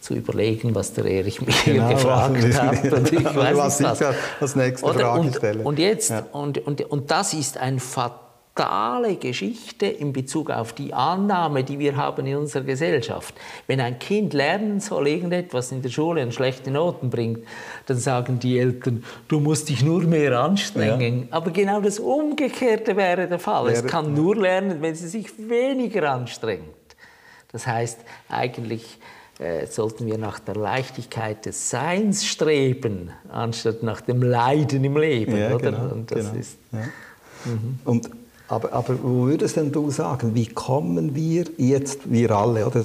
zu 0.00 0.14
überlegen, 0.14 0.74
was 0.74 0.92
der 0.92 1.04
Erich 1.04 1.40
mich 1.42 1.64
genau, 1.64 1.90
gefragt 1.90 2.42
hat. 2.54 2.92
Und 2.92 3.12
ich 3.12 3.24
weiß 3.24 3.56
was 3.56 3.80
nicht, 3.80 4.00
was. 4.00 4.14
als 4.40 4.56
nächste 4.56 4.92
Frage 4.92 5.20
und, 5.20 5.34
stelle. 5.36 5.62
Und 5.62 5.78
jetzt, 5.78 6.12
und, 6.32 6.58
und, 6.58 6.80
und 6.82 7.10
das 7.10 7.34
ist 7.34 7.58
ein 7.58 7.78
fatal 7.78 8.20
fatale 8.54 9.16
Geschichte 9.16 9.86
in 9.86 10.12
Bezug 10.12 10.50
auf 10.50 10.72
die 10.74 10.92
Annahme, 10.92 11.64
die 11.64 11.78
wir 11.78 11.96
haben 11.96 12.26
in 12.26 12.36
unserer 12.36 12.64
Gesellschaft. 12.64 13.34
Wenn 13.66 13.80
ein 13.80 13.98
Kind 13.98 14.34
lernen 14.34 14.80
soll, 14.80 15.08
irgendetwas 15.08 15.72
in 15.72 15.80
der 15.80 15.88
Schule 15.88 16.22
und 16.22 16.34
schlechte 16.34 16.70
Noten 16.70 17.08
bringt, 17.08 17.40
dann 17.86 17.96
sagen 17.96 18.38
die 18.38 18.58
Eltern, 18.58 19.04
du 19.28 19.40
musst 19.40 19.68
dich 19.68 19.82
nur 19.82 20.02
mehr 20.02 20.38
anstrengen. 20.38 21.28
Ja. 21.30 21.36
Aber 21.36 21.50
genau 21.50 21.80
das 21.80 21.98
Umgekehrte 21.98 22.96
wäre 22.96 23.26
der 23.26 23.38
Fall. 23.38 23.66
Wäre, 23.66 23.76
es 23.76 23.86
kann 23.86 24.12
nur 24.12 24.36
lernen, 24.36 24.82
wenn 24.82 24.94
sie 24.94 25.08
sich 25.08 25.30
weniger 25.38 26.10
anstrengt. 26.10 26.62
Das 27.52 27.66
heißt, 27.66 28.00
eigentlich 28.28 28.98
äh, 29.38 29.66
sollten 29.66 30.06
wir 30.06 30.18
nach 30.18 30.38
der 30.38 30.56
Leichtigkeit 30.56 31.46
des 31.46 31.70
Seins 31.70 32.26
streben, 32.26 33.10
anstatt 33.30 33.82
nach 33.82 34.02
dem 34.02 34.22
Leiden 34.22 34.84
im 34.84 34.96
Leben. 34.96 35.36
Ja, 35.36 35.54
oder? 35.54 35.70
Genau, 35.72 35.94
Und 35.94 36.10
das 36.10 36.26
genau. 36.26 36.38
ist 36.38 36.58
ja. 36.70 36.78
Mhm. 37.44 37.78
Und, 37.84 38.21
aber, 38.52 38.70
aber 38.74 39.02
wo 39.02 39.26
würdest 39.28 39.56
denn 39.56 39.72
du 39.72 39.90
sagen, 39.90 40.34
wie 40.34 40.46
kommen 40.46 41.14
wir 41.14 41.46
jetzt, 41.56 42.00
wir 42.12 42.30
alle, 42.32 42.66
oder 42.66 42.84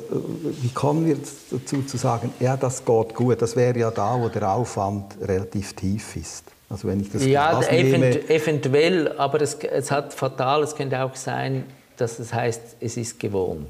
wie 0.62 0.70
kommen 0.70 1.06
wir 1.06 1.18
dazu 1.52 1.82
zu 1.82 1.98
sagen, 1.98 2.32
ja, 2.40 2.56
das 2.56 2.86
geht 2.86 3.14
gut, 3.14 3.42
das 3.42 3.58
wäre 3.58 3.78
ja 3.78 3.92
da, 3.92 4.18
wo 4.18 4.30
der 4.30 4.50
Aufwand 4.50 5.18
relativ 5.22 5.74
tief 5.74 6.16
ist? 6.16 6.46
Also 6.70 6.88
wenn 6.88 7.02
ich 7.02 7.12
das 7.12 7.26
ja, 7.26 7.62
event 7.64 8.30
eventuell, 8.30 9.12
aber 9.18 9.42
es, 9.42 9.56
es 9.56 9.92
hat 9.92 10.14
fatal, 10.14 10.64
es 10.64 10.74
könnte 10.74 11.04
auch 11.04 11.16
sein, 11.16 11.66
dass 11.98 12.18
es 12.18 12.34
heißt, 12.34 12.78
es 12.80 12.96
ist 12.96 13.20
gewohnt. 13.20 13.68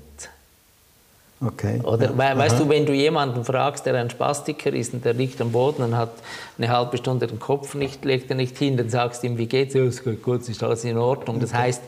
Okay. 1.39 1.81
Oder 1.83 2.11
ja. 2.11 2.37
weißt 2.37 2.55
Aha. 2.55 2.63
du, 2.63 2.69
wenn 2.69 2.85
du 2.85 2.93
jemanden 2.93 3.45
fragst, 3.45 3.85
der 3.85 3.95
ein 3.95 4.09
Spastiker 4.09 4.73
ist 4.73 4.93
und 4.93 5.05
der 5.05 5.13
liegt 5.13 5.39
am 5.39 5.51
Boden 5.51 5.83
und 5.83 5.95
hat 5.95 6.13
eine 6.57 6.69
halbe 6.69 6.97
Stunde 6.97 7.27
den 7.27 7.39
Kopf 7.39 7.75
nicht, 7.75 8.03
legt 8.05 8.29
er 8.31 8.35
nicht 8.35 8.57
hin, 8.57 8.75
dann 8.75 8.89
sagst 8.89 9.21
du 9.21 9.27
ihm, 9.27 9.37
wie 9.37 9.45
geht's? 9.45 9.75
Ja, 9.75 9.83
es 9.83 10.03
geht 10.03 10.23
gut, 10.23 10.47
ist 10.49 10.63
alles 10.63 10.83
in 10.83 10.97
Ordnung. 10.97 11.39
Das 11.39 11.53
heißt, 11.53 11.83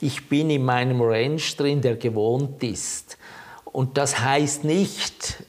ich 0.00 0.28
bin 0.28 0.50
in 0.50 0.64
meinem 0.64 1.00
Range 1.00 1.42
drin, 1.56 1.80
der 1.80 1.96
gewohnt 1.96 2.62
ist. 2.62 3.18
Und 3.64 3.98
das 3.98 4.20
heißt 4.20 4.64
nicht, 4.64 5.42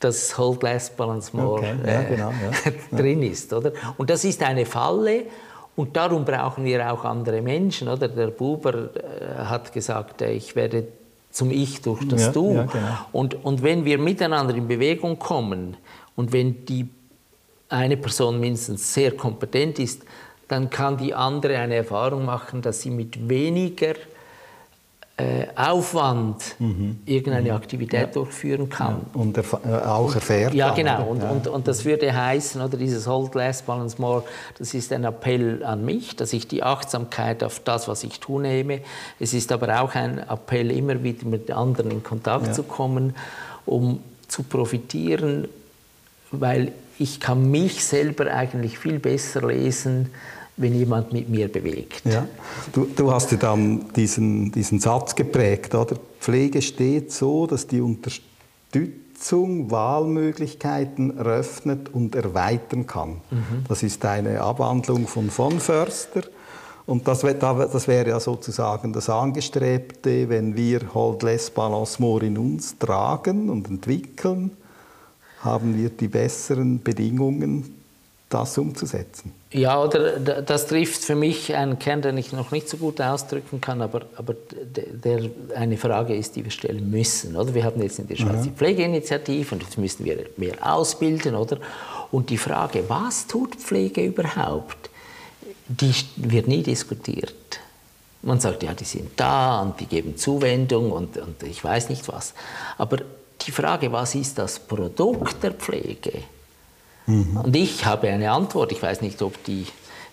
dass 0.00 0.36
Hold 0.38 0.62
Less 0.62 0.90
Balance 0.90 1.36
More 1.36 1.58
okay. 1.58 1.74
ja, 1.84 2.00
äh, 2.00 2.04
genau, 2.04 2.30
ja. 2.30 2.72
drin 2.98 3.22
ist, 3.22 3.52
oder? 3.52 3.72
Und 3.96 4.10
das 4.10 4.24
ist 4.24 4.42
eine 4.42 4.66
Falle. 4.66 5.24
Und 5.76 5.96
darum 5.96 6.24
brauchen 6.24 6.64
wir 6.64 6.92
auch 6.92 7.04
andere 7.04 7.40
Menschen, 7.42 7.88
oder? 7.88 8.08
Der 8.08 8.28
Buber 8.28 8.90
äh, 8.94 9.44
hat 9.44 9.72
gesagt, 9.72 10.22
äh, 10.22 10.32
ich 10.32 10.56
werde 10.56 10.88
zum 11.30 11.50
Ich 11.50 11.82
durch 11.82 12.06
das 12.08 12.26
ja, 12.26 12.32
Du. 12.32 12.54
Ja, 12.54 12.62
genau. 12.64 12.98
und, 13.12 13.44
und 13.44 13.62
wenn 13.62 13.84
wir 13.84 13.98
miteinander 13.98 14.54
in 14.54 14.66
Bewegung 14.66 15.18
kommen 15.18 15.76
und 16.16 16.32
wenn 16.32 16.64
die 16.64 16.88
eine 17.68 17.96
Person 17.96 18.40
mindestens 18.40 18.94
sehr 18.94 19.12
kompetent 19.12 19.78
ist, 19.78 20.02
dann 20.48 20.70
kann 20.70 20.96
die 20.96 21.14
andere 21.14 21.58
eine 21.58 21.76
Erfahrung 21.76 22.24
machen, 22.24 22.62
dass 22.62 22.80
sie 22.80 22.90
mit 22.90 23.28
weniger 23.28 23.94
Aufwand 25.56 26.54
mhm. 26.60 27.00
irgendeine 27.04 27.50
mhm. 27.50 27.56
Aktivität 27.56 28.00
ja. 28.00 28.06
durchführen 28.06 28.68
kann. 28.68 29.06
Ja. 29.14 29.20
Und 29.20 29.36
erf 29.36 29.56
äh, 29.64 29.74
auch 29.84 30.14
erfährt. 30.14 30.54
Ja, 30.54 30.72
genau. 30.72 31.08
Und, 31.08 31.22
ja. 31.22 31.30
und, 31.30 31.48
und 31.48 31.66
das 31.66 31.84
würde 31.84 32.14
heißen, 32.14 32.60
oder 32.60 32.76
dieses 32.76 33.06
Hold 33.08 33.34
Less, 33.34 33.62
Balance 33.62 34.00
More, 34.00 34.22
das 34.58 34.74
ist 34.74 34.92
ein 34.92 35.02
Appell 35.02 35.64
an 35.64 35.84
mich, 35.84 36.14
dass 36.14 36.32
ich 36.32 36.46
die 36.46 36.62
Achtsamkeit 36.62 37.42
auf 37.42 37.60
das, 37.60 37.88
was 37.88 38.04
ich 38.04 38.20
tue, 38.20 38.40
nehme. 38.40 38.80
Es 39.18 39.34
ist 39.34 39.50
aber 39.50 39.80
auch 39.80 39.94
ein 39.96 40.18
Appell, 40.18 40.70
immer 40.70 41.02
wieder 41.02 41.26
mit 41.26 41.50
anderen 41.50 41.90
in 41.90 42.02
Kontakt 42.04 42.54
zu 42.54 42.62
kommen, 42.62 43.16
um 43.66 44.00
zu 44.28 44.44
profitieren, 44.44 45.48
weil 46.30 46.72
ich 46.98 47.18
kann 47.18 47.50
mich 47.50 47.84
selber 47.84 48.32
eigentlich 48.32 48.78
viel 48.78 48.98
besser 49.00 49.46
lesen, 49.46 50.10
wenn 50.58 50.74
jemand 50.74 51.12
mit 51.12 51.28
mir 51.28 51.48
bewegt. 51.48 52.02
Ja. 52.04 52.26
Du, 52.72 52.86
du 52.94 53.10
hast 53.10 53.30
ja 53.30 53.38
dann 53.38 53.92
diesen, 53.94 54.52
diesen 54.52 54.80
Satz 54.80 55.14
geprägt, 55.14 55.74
oder? 55.74 55.96
Pflege 56.20 56.60
steht 56.60 57.12
so, 57.12 57.46
dass 57.46 57.66
die 57.66 57.80
Unterstützung 57.80 59.70
Wahlmöglichkeiten 59.70 61.16
eröffnet 61.16 61.88
und 61.94 62.14
erweitern 62.14 62.86
kann. 62.86 63.20
Mhm. 63.30 63.64
Das 63.68 63.82
ist 63.82 64.04
eine 64.04 64.40
Abwandlung 64.40 65.06
von 65.06 65.30
von 65.30 65.60
Förster. 65.60 66.22
Und 66.86 67.06
das, 67.06 67.20
das 67.20 67.86
wäre 67.86 68.08
ja 68.08 68.18
sozusagen 68.18 68.94
das 68.94 69.10
Angestrebte, 69.10 70.28
wenn 70.30 70.56
wir 70.56 70.94
Hold 70.94 71.22
Less 71.22 71.50
Balance 71.50 72.00
More 72.00 72.24
in 72.24 72.38
uns 72.38 72.78
tragen 72.78 73.50
und 73.50 73.68
entwickeln, 73.68 74.52
haben 75.40 75.76
wir 75.76 75.90
die 75.90 76.08
besseren 76.08 76.82
Bedingungen 76.82 77.74
das 78.30 78.56
umzusetzen. 78.56 79.32
Ja, 79.50 79.82
oder 79.82 80.20
das 80.20 80.66
trifft 80.66 81.02
für 81.02 81.14
mich 81.14 81.54
einen 81.54 81.78
Kern, 81.78 82.02
den 82.02 82.18
ich 82.18 82.32
noch 82.32 82.50
nicht 82.50 82.68
so 82.68 82.76
gut 82.76 83.00
ausdrücken 83.00 83.62
kann, 83.62 83.80
aber, 83.80 84.02
aber 84.16 84.34
der 84.52 85.30
eine 85.54 85.78
Frage 85.78 86.14
ist, 86.14 86.36
die 86.36 86.44
wir 86.44 86.50
stellen 86.50 86.90
müssen. 86.90 87.34
Oder? 87.34 87.54
Wir 87.54 87.64
haben 87.64 87.80
jetzt 87.80 87.98
in 87.98 88.06
der 88.08 88.16
Schweiz 88.16 88.42
die 88.42 88.50
Pflegeinitiative 88.50 89.54
und 89.54 89.62
jetzt 89.62 89.78
müssen 89.78 90.04
wir 90.04 90.26
mehr 90.36 90.54
ausbilden. 90.60 91.34
Oder? 91.34 91.58
Und 92.10 92.28
die 92.28 92.36
Frage, 92.36 92.84
was 92.88 93.26
tut 93.26 93.54
Pflege 93.54 94.04
überhaupt, 94.04 94.90
die 95.66 95.94
wird 96.16 96.46
nie 96.46 96.62
diskutiert. 96.62 97.60
Man 98.20 98.40
sagt, 98.40 98.62
ja, 98.62 98.74
die 98.74 98.84
sind 98.84 99.12
da 99.16 99.62
und 99.62 99.80
die 99.80 99.86
geben 99.86 100.18
Zuwendung 100.18 100.92
und, 100.92 101.16
und 101.16 101.42
ich 101.42 101.64
weiß 101.64 101.88
nicht 101.88 102.06
was. 102.08 102.34
Aber 102.76 102.98
die 103.40 103.52
Frage, 103.52 103.92
was 103.92 104.14
ist 104.14 104.36
das 104.38 104.58
Produkt 104.58 105.42
der 105.42 105.52
Pflege? 105.52 106.24
Mhm. 107.08 107.38
Und 107.38 107.56
ich 107.56 107.84
habe 107.84 108.08
eine 108.08 108.30
Antwort. 108.30 108.70
Ich 108.70 108.82
weiß 108.82 109.00
nicht, 109.00 109.20
ob 109.22 109.42
die 109.44 109.66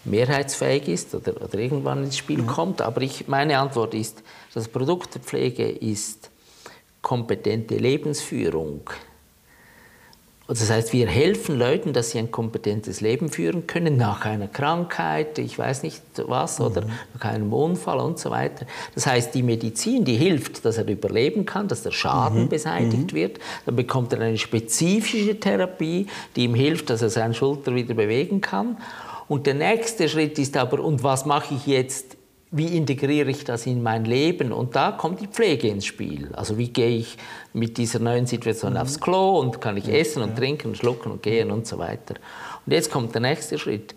mehrheitsfähig 0.05 0.87
ist 0.87 1.13
oder, 1.13 1.41
oder 1.41 1.59
irgendwann 1.59 2.03
ins 2.03 2.17
Spiel 2.17 2.41
mhm. 2.41 2.47
kommt, 2.47 2.81
aber 2.81 3.01
ich, 3.01 3.27
meine 3.27 3.59
Antwort 3.59 3.93
ist, 3.93 4.23
das 4.53 4.67
Produkt 4.67 5.15
der 5.15 5.21
Pflege 5.21 5.67
ist 5.67 6.31
kompetente 7.01 7.75
Lebensführung. 7.75 8.89
Das 10.47 10.69
heißt, 10.69 10.93
wir 10.93 11.07
helfen 11.07 11.57
Leuten, 11.57 11.91
dass 11.91 12.11
sie 12.11 12.19
ein 12.19 12.29
kompetentes 12.29 13.01
Leben 13.01 13.29
führen 13.29 13.65
können 13.65 13.97
nach 13.97 14.25
einer 14.25 14.47
Krankheit, 14.47 15.39
ich 15.39 15.57
weiß 15.57 15.81
nicht 15.81 16.01
was, 16.27 16.59
mhm. 16.59 16.65
oder 16.65 16.83
nach 17.15 17.25
einem 17.25 17.51
Unfall 17.51 17.99
und 17.99 18.19
so 18.19 18.29
weiter. 18.29 18.67
Das 18.93 19.07
heißt, 19.07 19.33
die 19.33 19.41
Medizin, 19.41 20.05
die 20.05 20.15
hilft, 20.15 20.63
dass 20.63 20.77
er 20.77 20.87
überleben 20.87 21.45
kann, 21.45 21.67
dass 21.67 21.81
der 21.81 21.91
Schaden 21.91 22.43
mhm. 22.43 22.49
beseitigt 22.49 23.11
mhm. 23.11 23.15
wird. 23.15 23.39
Dann 23.65 23.75
bekommt 23.75 24.13
er 24.13 24.21
eine 24.21 24.37
spezifische 24.37 25.39
Therapie, 25.39 26.05
die 26.35 26.43
ihm 26.43 26.53
hilft, 26.53 26.91
dass 26.91 27.01
er 27.01 27.09
seine 27.09 27.33
Schulter 27.33 27.73
wieder 27.73 27.95
bewegen 27.95 28.39
kann. 28.39 28.77
Und 29.27 29.47
der 29.47 29.55
nächste 29.55 30.07
Schritt 30.07 30.37
ist 30.37 30.55
aber, 30.55 30.79
und 30.79 31.01
was 31.01 31.25
mache 31.25 31.55
ich 31.55 31.65
jetzt 31.65 32.14
wie 32.51 32.77
integriere 32.77 33.29
ich 33.29 33.43
das 33.43 33.65
in 33.65 33.83
mein 33.83 34.05
Leben? 34.05 34.51
Und 34.51 34.75
da 34.75 34.91
kommt 34.91 35.19
die 35.21 35.27
Pflege 35.27 35.67
ins 35.67 35.85
Spiel. 35.85 36.29
Also 36.33 36.57
wie 36.57 36.69
gehe 36.69 36.97
ich 36.97 37.17
mit 37.53 37.77
dieser 37.77 37.99
neuen 37.99 38.25
Situation 38.25 38.73
mhm. 38.73 38.79
aufs 38.79 38.99
Klo 38.99 39.39
und 39.39 39.59
kann 39.61 39.77
ich 39.77 39.89
essen 39.89 40.23
und 40.23 40.35
trinken 40.35 40.69
und 40.69 40.77
schlucken 40.77 41.11
und 41.11 41.23
gehen 41.23 41.51
und 41.51 41.67
so 41.67 41.77
weiter. 41.77 42.15
Und 42.65 42.73
jetzt 42.73 42.91
kommt 42.91 43.13
der 43.13 43.21
nächste 43.21 43.57
Schritt. 43.57 43.95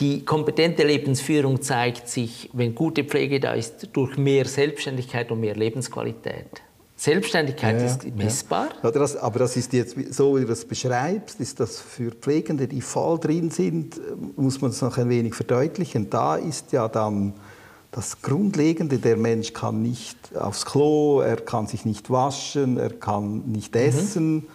Die 0.00 0.24
kompetente 0.24 0.84
Lebensführung 0.84 1.60
zeigt 1.60 2.08
sich, 2.08 2.50
wenn 2.52 2.74
gute 2.74 3.02
Pflege 3.02 3.40
da 3.40 3.54
ist, 3.54 3.88
durch 3.92 4.16
mehr 4.16 4.44
Selbstständigkeit 4.44 5.30
und 5.32 5.40
mehr 5.40 5.56
Lebensqualität. 5.56 6.62
Selbstständigkeit 6.98 7.80
ja, 7.80 7.86
ist 7.86 8.16
messbar. 8.16 8.70
Ja, 8.82 8.90
das, 8.90 9.16
aber 9.16 9.38
das 9.38 9.56
ist 9.56 9.72
jetzt, 9.72 9.96
so 10.10 10.36
wie 10.36 10.40
du 10.40 10.48
das 10.48 10.64
beschreibst, 10.64 11.38
ist 11.38 11.60
das 11.60 11.80
für 11.80 12.10
Pflegende, 12.10 12.66
die 12.66 12.80
voll 12.80 13.20
drin 13.20 13.50
sind, 13.50 14.00
muss 14.36 14.60
man 14.60 14.72
es 14.72 14.82
noch 14.82 14.98
ein 14.98 15.08
wenig 15.08 15.34
verdeutlichen. 15.34 16.10
Da 16.10 16.34
ist 16.34 16.72
ja 16.72 16.88
dann 16.88 17.34
das 17.92 18.20
Grundlegende, 18.20 18.98
der 18.98 19.16
Mensch 19.16 19.52
kann 19.52 19.80
nicht 19.80 20.18
aufs 20.36 20.66
Klo, 20.66 21.20
er 21.20 21.36
kann 21.36 21.68
sich 21.68 21.84
nicht 21.84 22.10
waschen, 22.10 22.78
er 22.78 22.90
kann 22.90 23.44
nicht 23.46 23.76
mhm. 23.76 23.80
essen. 23.80 24.34
Mhm. 24.34 24.46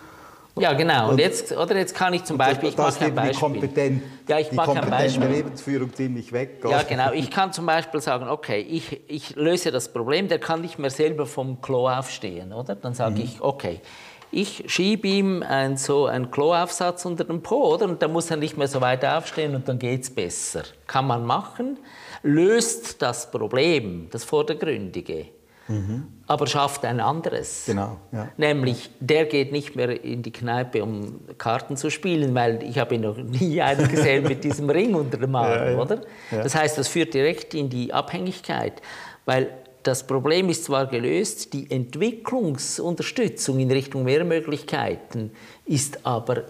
Ja, 0.56 0.74
genau. 0.74 1.10
Und 1.10 1.20
jetzt, 1.20 1.52
oder 1.52 1.76
jetzt 1.76 1.96
kann 1.96 2.14
ich 2.14 2.24
zum 2.26 2.38
Beispiel, 2.38 2.70
ich 2.70 2.78
mache 2.78 3.06
ein 3.06 3.16
Beispiel. 3.16 3.40
Kompetent, 3.40 4.04
ja, 4.28 4.38
ich 4.40 4.52
mache 4.52 4.80
ein 4.80 4.90
Beispiel. 4.90 5.28
Lebensführung 5.28 5.94
ziemlich 5.94 6.32
weg. 6.32 6.64
Ja, 6.70 6.84
genau. 6.84 7.12
Ich 7.12 7.32
kann 7.32 7.52
zum 7.52 7.66
Beispiel 7.66 8.02
sagen, 8.02 8.28
okay, 8.28 8.60
ich, 8.60 9.02
ich 9.08 9.36
löse 9.36 9.72
das 9.72 9.92
Problem, 9.92 10.28
der 10.28 10.40
kann 10.40 10.62
nicht 10.62 10.78
mehr 10.78 10.92
selber 10.92 11.26
vom 11.26 11.60
Klo 11.62 11.90
aufstehen, 11.90 12.54
oder? 12.54 12.76
Dann 12.76 12.94
sage 12.94 13.16
mhm. 13.16 13.22
ich, 13.22 13.42
okay, 13.42 13.82
ich 14.30 14.64
schiebe 14.68 15.08
ihm 15.08 15.44
ein, 15.44 15.78
so 15.78 16.08
einen 16.08 16.32
Kloaufsatz 16.32 17.06
unter 17.06 17.24
den 17.24 17.42
Po, 17.42 17.74
oder? 17.74 17.86
Und 17.86 18.02
dann 18.02 18.12
muss 18.12 18.30
er 18.32 18.38
nicht 18.38 18.58
mehr 18.58 18.68
so 18.68 18.82
weit 18.82 19.06
aufstehen 19.06 19.56
und 19.56 19.68
dann 19.68 19.80
geht 19.80 20.02
es 20.04 20.14
besser. 20.14 20.64
Kann 20.88 21.08
man 21.08 21.26
machen, 21.26 21.78
löst 22.24 23.02
das 23.02 23.30
Problem, 23.30 24.08
das 24.12 24.24
Vordergründige. 24.24 25.28
Mhm. 25.68 26.08
aber 26.28 26.48
schafft 26.48 26.84
ein 26.84 27.00
anderes. 27.00 27.64
Genau, 27.66 27.98
ja. 28.12 28.28
Nämlich, 28.38 28.90
der 29.00 29.26
geht 29.26 29.52
nicht 29.52 29.76
mehr 29.76 30.04
in 30.04 30.22
die 30.22 30.32
Kneipe, 30.32 30.84
um 30.84 31.22
Karten 31.38 31.78
zu 31.78 31.90
spielen, 31.90 32.36
weil 32.36 32.62
ich 32.64 32.78
habe 32.78 32.98
noch 33.00 33.18
nie 33.18 33.62
einen 33.62 33.88
gesehen 33.88 34.24
mit 34.24 34.44
diesem 34.44 34.70
Ring 34.70 34.94
unter 34.94 35.18
dem 35.18 35.34
Arm, 35.36 35.52
ja, 35.52 35.72
ja. 35.72 35.78
oder? 35.80 36.02
Das 36.32 36.54
heißt, 36.56 36.78
das 36.78 36.88
führt 36.88 37.14
direkt 37.14 37.54
in 37.54 37.70
die 37.70 37.94
Abhängigkeit, 37.94 38.82
weil 39.26 39.50
das 39.84 40.08
Problem 40.08 40.50
ist 40.50 40.66
zwar 40.66 40.88
gelöst, 40.88 41.54
die 41.54 41.70
Entwicklungsunterstützung 41.70 43.60
in 43.60 43.72
Richtung 43.72 44.04
mehr 44.04 44.24
Möglichkeiten 44.24 45.32
ist 45.66 46.06
aber 46.06 46.44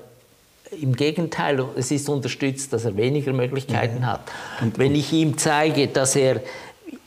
im 0.82 0.96
Gegenteil, 0.96 1.64
es 1.76 1.92
ist 1.92 2.10
unterstützt, 2.10 2.74
dass 2.74 2.86
er 2.86 2.96
weniger 2.98 3.34
Möglichkeiten 3.34 4.06
hat. 4.06 4.22
Und 4.62 4.78
wenn 4.80 4.96
ich 4.96 5.12
ihm 5.14 5.38
zeige, 5.38 5.88
dass 5.88 6.16
er 6.16 6.42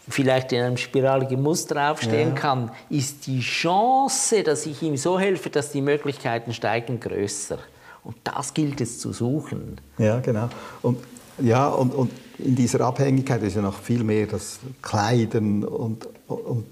vielleicht 0.09 0.53
in 0.53 0.63
einem 0.63 0.77
spiraligen 0.77 1.43
Muster 1.43 1.91
aufstehen 1.91 2.31
ja. 2.31 2.35
kann, 2.35 2.71
ist 2.91 3.27
die 3.27 3.41
Chance, 3.41 4.43
dass 4.43 4.67
ich 4.67 4.83
ihm 4.83 4.97
so 4.97 5.19
helfe, 5.19 5.51
dass 5.51 5.73
die 5.73 5.81
Möglichkeiten 5.81 6.53
steigen, 6.53 7.01
größer. 7.01 7.59
Und 8.05 8.17
das 8.23 8.55
gilt 8.55 8.81
es 8.81 9.01
zu 9.01 9.13
suchen. 9.13 9.81
Ja, 9.99 10.21
genau. 10.21 10.49
Und, 10.83 10.99
ja, 11.41 11.69
und, 11.69 11.93
und 11.93 12.13
in 12.39 12.55
dieser 12.55 12.83
Abhängigkeit 12.83 13.43
ist 13.43 13.57
ja 13.57 13.63
noch 13.63 13.81
viel 13.81 14.05
mehr 14.05 14.27
das 14.27 14.61
Kleiden 14.81 15.65
und, 15.65 16.09
und 16.29 16.67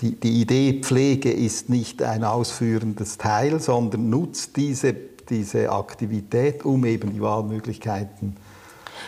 die, 0.00 0.12
die 0.12 0.40
Idee 0.40 0.80
Pflege 0.80 1.30
ist 1.30 1.68
nicht 1.68 2.02
ein 2.02 2.24
ausführendes 2.24 3.18
Teil, 3.18 3.60
sondern 3.60 4.08
nutzt 4.08 4.56
diese, 4.56 4.94
diese 5.28 5.70
Aktivität, 5.70 6.64
um 6.64 6.86
eben 6.86 7.12
die 7.12 7.20
Wahlmöglichkeiten 7.20 8.36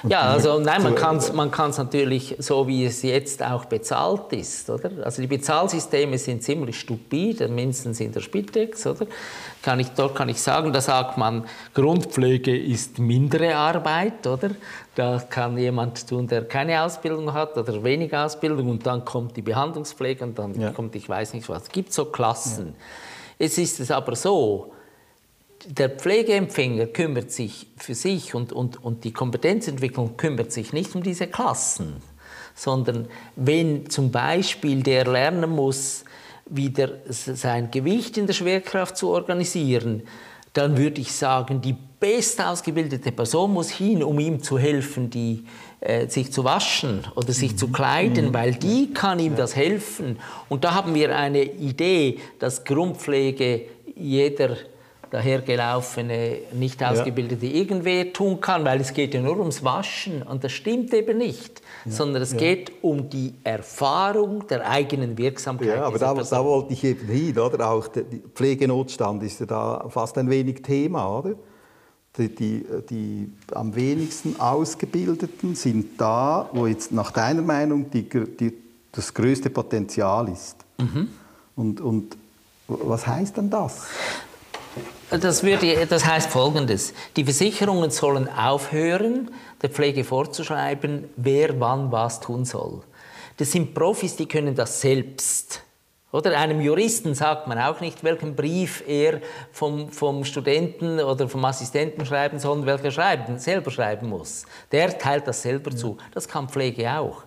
Ja, 0.09 0.23
also 0.23 0.59
nein, 0.59 0.83
man 0.83 0.95
kann 0.95 1.17
es 1.17 1.33
man 1.33 1.51
kann's 1.51 1.79
natürlich 1.79 2.37
so, 2.39 2.67
wie 2.67 2.85
es 2.85 3.03
jetzt 3.03 3.43
auch 3.43 3.65
bezahlt 3.67 4.33
ist, 4.33 4.69
oder? 4.71 4.91
Also 5.05 5.23
die 5.23 5.29
Bezahlsysteme 5.29 6.19
sind 6.19 6.43
ziemlich 6.43 6.81
stupide, 6.81 7.49
mindestens 7.49 8.01
in 8.01 8.13
der 8.13 8.21
Spitex, 8.21 8.87
oder? 8.87 9.07
Kann 9.63 9.81
ich, 9.81 9.89
dort 9.91 10.15
kann 10.15 10.29
ich 10.29 10.41
sagen, 10.41 10.73
da 10.73 10.81
sagt 10.81 11.19
man, 11.19 11.45
Grundpflege 11.75 12.57
ist 12.57 12.99
mindere 12.99 13.55
Arbeit, 13.55 14.27
oder? 14.27 14.51
Da 14.95 15.23
kann 15.29 15.57
jemand 15.57 16.07
tun, 16.09 16.27
der 16.27 16.45
keine 16.45 16.83
Ausbildung 16.83 17.33
hat 17.33 17.57
oder 17.57 17.83
wenig 17.83 18.15
Ausbildung 18.15 18.69
und 18.69 18.87
dann 18.87 19.05
kommt 19.05 19.37
die 19.37 19.43
Behandlungspflege 19.43 20.25
und 20.25 20.39
dann 20.39 20.61
ja. 20.61 20.71
kommt 20.71 20.95
ich 20.97 21.09
weiß 21.09 21.35
nicht 21.35 21.49
was. 21.49 21.65
Es 21.65 21.69
gibt 21.71 21.93
so 21.93 22.07
Klassen. 22.07 22.67
Ja. 22.67 22.73
Jetzt 23.39 23.59
ist 23.59 23.81
es 23.81 23.91
aber 23.91 24.15
so, 24.15 24.73
der 25.67 25.91
Pflegeempfänger 25.91 26.87
kümmert 26.87 27.31
sich 27.31 27.67
für 27.77 27.95
sich 27.95 28.35
und, 28.35 28.53
und, 28.53 28.83
und 28.83 29.05
die 29.05 29.13
Kompetenzentwicklung 29.13 30.17
kümmert 30.17 30.53
sich 30.53 30.73
nicht 30.73 30.95
um 30.95 31.03
diese 31.03 31.27
Klassen, 31.27 31.97
sondern 32.55 33.09
wenn 33.37 33.89
zum 33.89 34.11
Beispiel 34.11 34.83
der 34.83 35.07
lernen 35.07 35.51
muss, 35.51 36.05
wieder 36.47 36.91
sein 37.07 37.71
Gewicht 37.71 38.19
in 38.19 38.27
der 38.27 38.35
Schwerkraft 38.35 38.97
zu 38.97 39.11
organisieren, 39.11 40.03
dann 40.53 40.77
würde 40.77 41.01
ich 41.01 41.13
sagen, 41.13 41.61
die 41.63 41.75
bestausgebildete 41.99 43.13
Person 43.13 43.53
muss 43.53 43.71
hin, 43.71 44.03
um 44.03 44.19
ihm 44.19 44.43
zu 44.43 44.59
helfen, 44.59 45.09
die, 45.09 45.45
äh, 45.81 46.09
sich 46.09 46.33
zu 46.33 46.45
waschen 46.45 47.07
oder 47.15 47.33
sich 47.33 47.53
mhm. 47.53 47.57
zu 47.57 47.69
kleiden, 47.69 48.27
mhm. 48.27 48.35
weil 48.35 48.55
die 48.55 48.93
kann 48.93 49.19
ihm 49.19 49.37
das 49.37 49.57
helfen. 49.57 50.19
Und 50.49 50.65
da 50.65 50.75
haben 50.75 50.95
wir 50.95 51.17
eine 51.17 51.43
Idee, 51.45 52.19
dass 52.39 52.65
Grundpflege 52.65 53.63
jeder 53.97 54.57
dahergelaufene, 55.13 56.39
nicht 56.55 56.83
ausgebildete 56.83 57.45
ja. 57.45 57.53
irgendwer 57.53 58.15
tun 58.15 58.41
kann, 58.41 58.65
weil 58.65 58.81
es 58.81 58.95
geht 58.95 59.13
ja 59.13 59.21
nur 59.21 59.39
ums 59.39 59.63
Waschen 59.63 60.23
und 60.23 60.43
das 60.43 60.53
stimmt 60.53 60.95
eben 60.95 61.19
nicht, 61.19 61.61
ja. 61.85 61.93
sondern 61.93 62.23
es 62.23 62.33
ja. 62.33 62.39
geht 62.39 62.73
um 62.81 63.11
die 63.11 63.35
Erfahrung 63.45 64.47
der 64.47 64.69
eigenen 64.69 65.19
Wirksamkeit. 65.19 65.69
Ja, 65.69 65.85
aber 65.85 65.99
da, 65.99 66.15
da, 66.15 66.45
wollte 66.45 66.73
ich 66.73 66.83
eben 66.83 67.07
hin, 67.09 67.39
oder? 67.39 67.71
Auch 67.71 67.89
der 67.89 68.05
Pflegenotstand 68.35 69.23
ist 69.23 69.41
ja 69.41 69.47
da 69.47 69.87
fast 69.91 70.17
ein 70.17 70.31
wenig 70.31 70.63
Thema, 70.63 71.19
oder? 71.19 71.35
Die, 72.17 72.35
die, 72.35 72.65
die, 72.89 73.33
am 73.53 73.75
wenigsten 73.75 74.41
Ausgebildeten 74.41 75.55
sind 75.55 76.01
da, 76.01 76.49
wo 76.53 76.67
jetzt 76.67 76.91
nach 76.91 77.11
deiner 77.11 77.43
Meinung 77.43 77.91
die, 77.91 78.09
die, 78.09 78.55
das 78.93 79.13
größte 79.13 79.51
Potenzial 79.51 80.31
ist. 80.31 80.57
Mhm. 80.79 81.09
Und, 81.55 81.81
und 81.83 82.17
was 82.67 83.07
heißt 83.07 83.37
dann 83.37 83.51
das? 83.51 83.87
Das, 85.21 85.43
würde, 85.43 85.87
das 85.87 86.07
heißt 86.07 86.31
Folgendes. 86.31 86.95
Die 87.17 87.25
Versicherungen 87.25 87.91
sollen 87.91 88.29
aufhören, 88.31 89.31
der 89.61 89.69
Pflege 89.69 90.05
vorzuschreiben, 90.05 91.11
wer 91.17 91.61
wann 91.61 91.93
was 91.93 92.21
tun 92.21 92.47
soll. 92.47 92.81
Das 93.37 93.53
sind 93.53 93.75
Profis, 93.75 94.17
die 94.17 94.27
können 94.27 94.55
das 94.55 94.81
selbst. 94.81 95.61
Oder 96.13 96.39
einem 96.39 96.63
Juristen 96.63 97.15
sagt 97.15 97.47
man 97.47 97.59
auch 97.59 97.81
nicht, 97.81 98.03
welchen 98.03 98.35
Brief 98.35 98.85
er 98.87 99.21
vom, 99.53 99.91
vom 99.91 100.25
Studenten 100.25 100.99
oder 100.99 101.29
vom 101.29 101.45
Assistenten 101.45 102.07
schreiben 102.07 102.39
soll 102.39 102.61
und 102.61 102.67
welcher 102.67 102.91
schreiben, 102.91 103.39
selber 103.39 103.71
schreiben 103.71 104.09
muss. 104.09 104.47
Der 104.71 104.97
teilt 104.97 105.27
das 105.27 105.43
selber 105.43 105.77
zu. 105.77 105.99
Das 106.15 106.27
kann 106.27 106.49
Pflege 106.49 106.91
auch. 106.91 107.25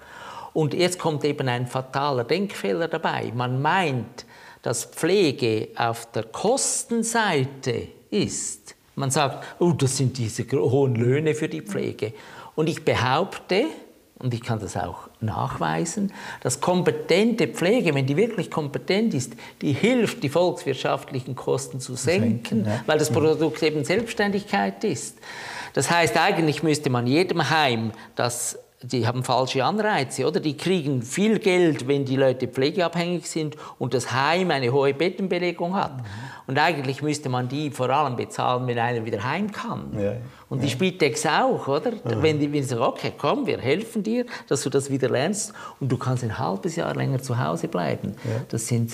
Und 0.54 0.74
jetzt 0.74 0.98
kommt 0.98 1.24
eben 1.24 1.48
ein 1.48 1.68
fataler 1.68 2.24
Denkfehler 2.24 2.88
dabei. 2.88 3.32
Man 3.36 3.62
meint, 3.62 4.25
dass 4.66 4.86
Pflege 4.86 5.68
auf 5.76 6.12
der 6.12 6.24
Kostenseite 6.24 7.88
ist. 8.10 8.74
Man 8.96 9.12
sagt, 9.12 9.46
oh, 9.60 9.74
das 9.74 9.98
sind 9.98 10.18
diese 10.18 10.44
hohen 10.52 10.96
Löhne 10.96 11.36
für 11.36 11.48
die 11.48 11.62
Pflege. 11.62 12.14
Und 12.56 12.68
ich 12.68 12.84
behaupte, 12.84 13.66
und 14.18 14.34
ich 14.34 14.42
kann 14.42 14.58
das 14.58 14.76
auch 14.76 15.08
nachweisen, 15.22 16.12
dass 16.42 16.62
kompetente 16.62 17.48
Pflege, 17.48 17.94
wenn 17.94 18.08
die 18.08 18.18
wirklich 18.18 18.50
kompetent 18.50 19.14
ist, 19.14 19.34
die 19.62 19.72
hilft, 19.72 20.24
die 20.24 20.30
volkswirtschaftlichen 20.30 21.36
Kosten 21.36 21.80
zu 21.80 21.94
senken, 21.94 22.64
senken 22.64 22.66
ja. 22.66 22.82
weil 22.88 22.98
das 22.98 23.12
Produkt 23.12 23.62
eben 23.62 23.84
Selbstständigkeit 23.84 24.84
ist. 24.84 25.20
Das 25.74 25.92
heißt, 25.92 26.18
eigentlich 26.18 26.64
müsste 26.64 26.90
man 26.90 27.06
jedem 27.06 27.52
Heim, 27.52 27.92
das 28.16 28.58
die 28.92 29.08
haben 29.08 29.24
falsche 29.24 29.64
Anreize, 29.64 30.26
oder? 30.26 30.40
Die 30.40 30.56
kriegen 30.56 31.02
viel 31.02 31.40
Geld, 31.40 31.88
wenn 31.88 32.06
die 32.06 32.16
Leute 32.16 32.48
pflegeabhängig 32.48 33.28
sind 33.28 33.56
und 33.80 33.94
das 33.94 34.12
Heim 34.12 34.52
eine 34.52 34.72
hohe 34.72 34.94
Bettenbelegung 34.94 35.76
hat. 35.76 35.98
Mhm. 35.98 36.04
Und 36.48 36.60
eigentlich 36.60 37.02
müsste 37.02 37.30
man 37.30 37.48
die 37.48 37.72
vor 37.72 37.90
allem 37.90 38.16
bezahlen, 38.16 38.68
wenn 38.68 38.78
einer 38.78 39.04
wieder 39.06 39.24
heim 39.24 39.52
kann. 39.52 39.98
Ja. 40.00 40.14
Und 40.50 40.62
die 40.62 40.68
ja. 40.68 40.74
Spitex 40.74 41.26
auch, 41.26 41.68
oder? 41.68 41.92
Mhm. 41.92 42.22
Wenn 42.22 42.40
die, 42.40 42.46
wenn 42.46 42.62
die 42.62 42.64
sagen, 42.64 42.84
okay, 42.84 43.14
komm, 43.18 43.48
wir 43.48 43.58
helfen 43.58 44.04
dir, 44.04 44.26
dass 44.48 44.62
du 44.62 44.70
das 44.70 44.90
wieder 44.92 45.10
lernst 45.10 45.54
und 45.80 45.92
du 45.92 45.98
kannst 45.98 46.24
ein 46.24 46.38
halbes 46.38 46.76
Jahr 46.76 46.94
länger 46.96 47.22
zu 47.22 47.40
Hause 47.40 47.68
bleiben. 47.68 48.16
Ja. 48.24 48.42
Das 48.50 48.68
sind 48.68 48.92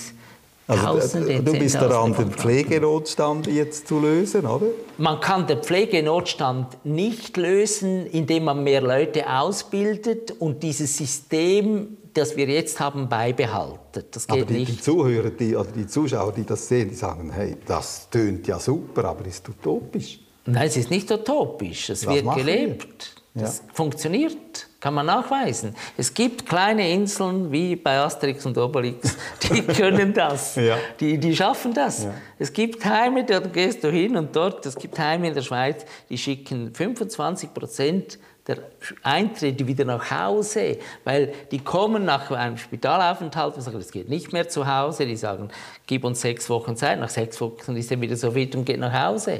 also, 0.66 0.84
Tausende, 0.84 1.42
du 1.42 1.52
bist 1.52 1.74
daran, 1.74 2.14
den 2.14 2.30
Pflegenotstand 2.30 3.46
jetzt 3.48 3.88
zu 3.88 3.98
lösen, 3.98 4.46
oder? 4.46 4.66
Man 4.98 5.20
kann 5.20 5.46
den 5.46 5.58
Pflegenotstand 5.58 6.84
nicht 6.84 7.36
lösen, 7.36 8.06
indem 8.06 8.44
man 8.44 8.62
mehr 8.62 8.80
Leute 8.80 9.28
ausbildet 9.28 10.30
und 10.38 10.62
dieses 10.62 10.96
System, 10.96 11.96
das 12.14 12.36
wir 12.36 12.46
jetzt 12.46 12.78
haben, 12.78 13.08
beibehaltet. 13.08 14.14
Das 14.14 14.26
geht 14.26 14.42
aber 14.42 14.52
die, 14.52 14.60
nicht. 14.60 14.72
Die 14.72 14.80
Zuhörer, 14.80 15.30
die, 15.30 15.56
oder 15.56 15.70
die 15.72 15.86
Zuschauer, 15.86 16.32
die 16.32 16.44
das 16.44 16.68
sehen, 16.68 16.88
die 16.90 16.94
sagen, 16.94 17.30
hey, 17.32 17.56
das 17.66 18.08
tönt 18.08 18.46
ja 18.46 18.58
super, 18.58 19.04
aber 19.06 19.26
ist 19.26 19.48
utopisch. 19.48 20.20
Nein, 20.46 20.68
es 20.68 20.76
ist 20.76 20.90
nicht 20.90 21.10
utopisch. 21.10 21.90
Es 21.90 22.06
Was 22.06 22.14
wird 22.14 22.34
gelebt. 22.34 23.22
Das 23.34 23.58
ja. 23.58 23.64
funktioniert, 23.72 24.68
kann 24.82 24.94
man 24.94 25.06
nachweisen. 25.06 25.76
Es 25.96 26.12
gibt 26.12 26.44
kleine 26.44 26.90
Inseln 26.90 27.52
wie 27.52 27.76
bei 27.76 28.00
Asterix 28.00 28.44
und 28.46 28.58
Obelix, 28.58 29.16
die 29.40 29.62
können 29.62 30.12
das. 30.12 30.56
ja. 30.56 30.76
die, 30.98 31.18
die 31.18 31.36
schaffen 31.36 31.72
das. 31.72 32.02
Ja. 32.02 32.14
Es 32.36 32.52
gibt 32.52 32.84
Heime, 32.84 33.24
da 33.24 33.38
gehst 33.38 33.84
du 33.84 33.92
hin 33.92 34.16
und 34.16 34.34
dort, 34.34 34.66
es 34.66 34.74
gibt 34.74 34.98
Heime 34.98 35.28
in 35.28 35.34
der 35.34 35.42
Schweiz, 35.42 35.86
die 36.10 36.18
schicken 36.18 36.74
25 36.74 37.54
Prozent 37.54 38.18
der 38.48 38.58
Eintritte 39.04 39.64
wieder 39.68 39.84
nach 39.84 40.10
Hause, 40.10 40.78
weil 41.04 41.32
die 41.52 41.60
kommen 41.60 42.04
nach 42.04 42.28
einem 42.32 42.56
Spitalaufenthalt 42.56 43.54
und 43.54 43.62
sagen, 43.62 43.78
es 43.78 43.92
geht 43.92 44.08
nicht 44.08 44.32
mehr 44.32 44.48
zu 44.48 44.66
Hause. 44.66 45.06
Die 45.06 45.14
sagen, 45.14 45.48
gib 45.86 46.02
uns 46.02 46.20
sechs 46.20 46.50
Wochen 46.50 46.74
Zeit. 46.74 46.98
Nach 46.98 47.08
sechs 47.08 47.40
Wochen 47.40 47.76
ist 47.76 47.92
er 47.92 48.00
wieder 48.00 48.16
so 48.16 48.32
fit 48.32 48.56
und 48.56 48.64
geht 48.64 48.80
nach 48.80 48.92
Hause. 48.92 49.38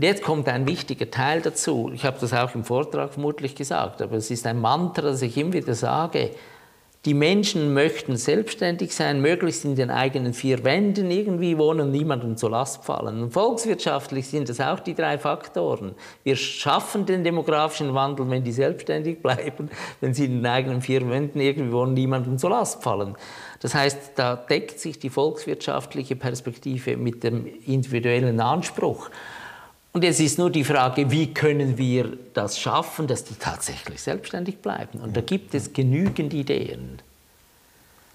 Und 0.00 0.04
jetzt 0.04 0.22
kommt 0.22 0.48
ein 0.48 0.66
wichtiger 0.66 1.10
Teil 1.10 1.42
dazu. 1.42 1.90
Ich 1.92 2.06
habe 2.06 2.16
das 2.18 2.32
auch 2.32 2.54
im 2.54 2.64
Vortrag 2.64 3.12
vermutlich 3.12 3.54
gesagt, 3.54 4.00
aber 4.00 4.16
es 4.16 4.30
ist 4.30 4.46
ein 4.46 4.58
Mantra, 4.58 5.02
das 5.02 5.20
ich 5.20 5.36
immer 5.36 5.52
wieder 5.52 5.74
sage. 5.74 6.30
Die 7.04 7.12
Menschen 7.12 7.74
möchten 7.74 8.16
selbstständig 8.16 8.94
sein, 8.94 9.20
möglichst 9.20 9.66
in 9.66 9.76
den 9.76 9.90
eigenen 9.90 10.32
vier 10.32 10.64
Wänden 10.64 11.10
irgendwie 11.10 11.58
wohnen 11.58 11.80
und 11.80 11.90
niemandem 11.90 12.38
zur 12.38 12.48
Last 12.48 12.82
fallen. 12.82 13.24
Und 13.24 13.34
volkswirtschaftlich 13.34 14.26
sind 14.26 14.48
das 14.48 14.58
auch 14.62 14.80
die 14.80 14.94
drei 14.94 15.18
Faktoren. 15.18 15.94
Wir 16.24 16.36
schaffen 16.36 17.04
den 17.04 17.22
demografischen 17.22 17.92
Wandel, 17.92 18.30
wenn 18.30 18.42
die 18.42 18.52
selbstständig 18.52 19.18
bleiben, 19.22 19.68
wenn 20.00 20.14
sie 20.14 20.24
in 20.24 20.36
den 20.36 20.46
eigenen 20.46 20.80
vier 20.80 21.06
Wänden 21.10 21.40
irgendwie 21.40 21.72
wohnen, 21.72 21.92
niemandem 21.92 22.38
zur 22.38 22.48
Last 22.48 22.82
fallen. 22.82 23.16
Das 23.60 23.74
heißt, 23.74 24.12
da 24.14 24.36
deckt 24.36 24.80
sich 24.80 24.98
die 24.98 25.10
volkswirtschaftliche 25.10 26.16
Perspektive 26.16 26.96
mit 26.96 27.22
dem 27.22 27.44
individuellen 27.66 28.40
Anspruch. 28.40 29.10
Und 29.92 30.04
jetzt 30.04 30.20
ist 30.20 30.38
nur 30.38 30.50
die 30.50 30.62
Frage, 30.62 31.10
wie 31.10 31.34
können 31.34 31.76
wir 31.76 32.16
das 32.32 32.58
schaffen, 32.58 33.08
dass 33.08 33.24
die 33.24 33.34
tatsächlich 33.34 34.00
selbstständig 34.00 34.58
bleiben. 34.58 35.00
Und 35.00 35.16
da 35.16 35.20
gibt 35.20 35.54
es 35.54 35.72
genügend 35.72 36.32
Ideen. 36.32 37.02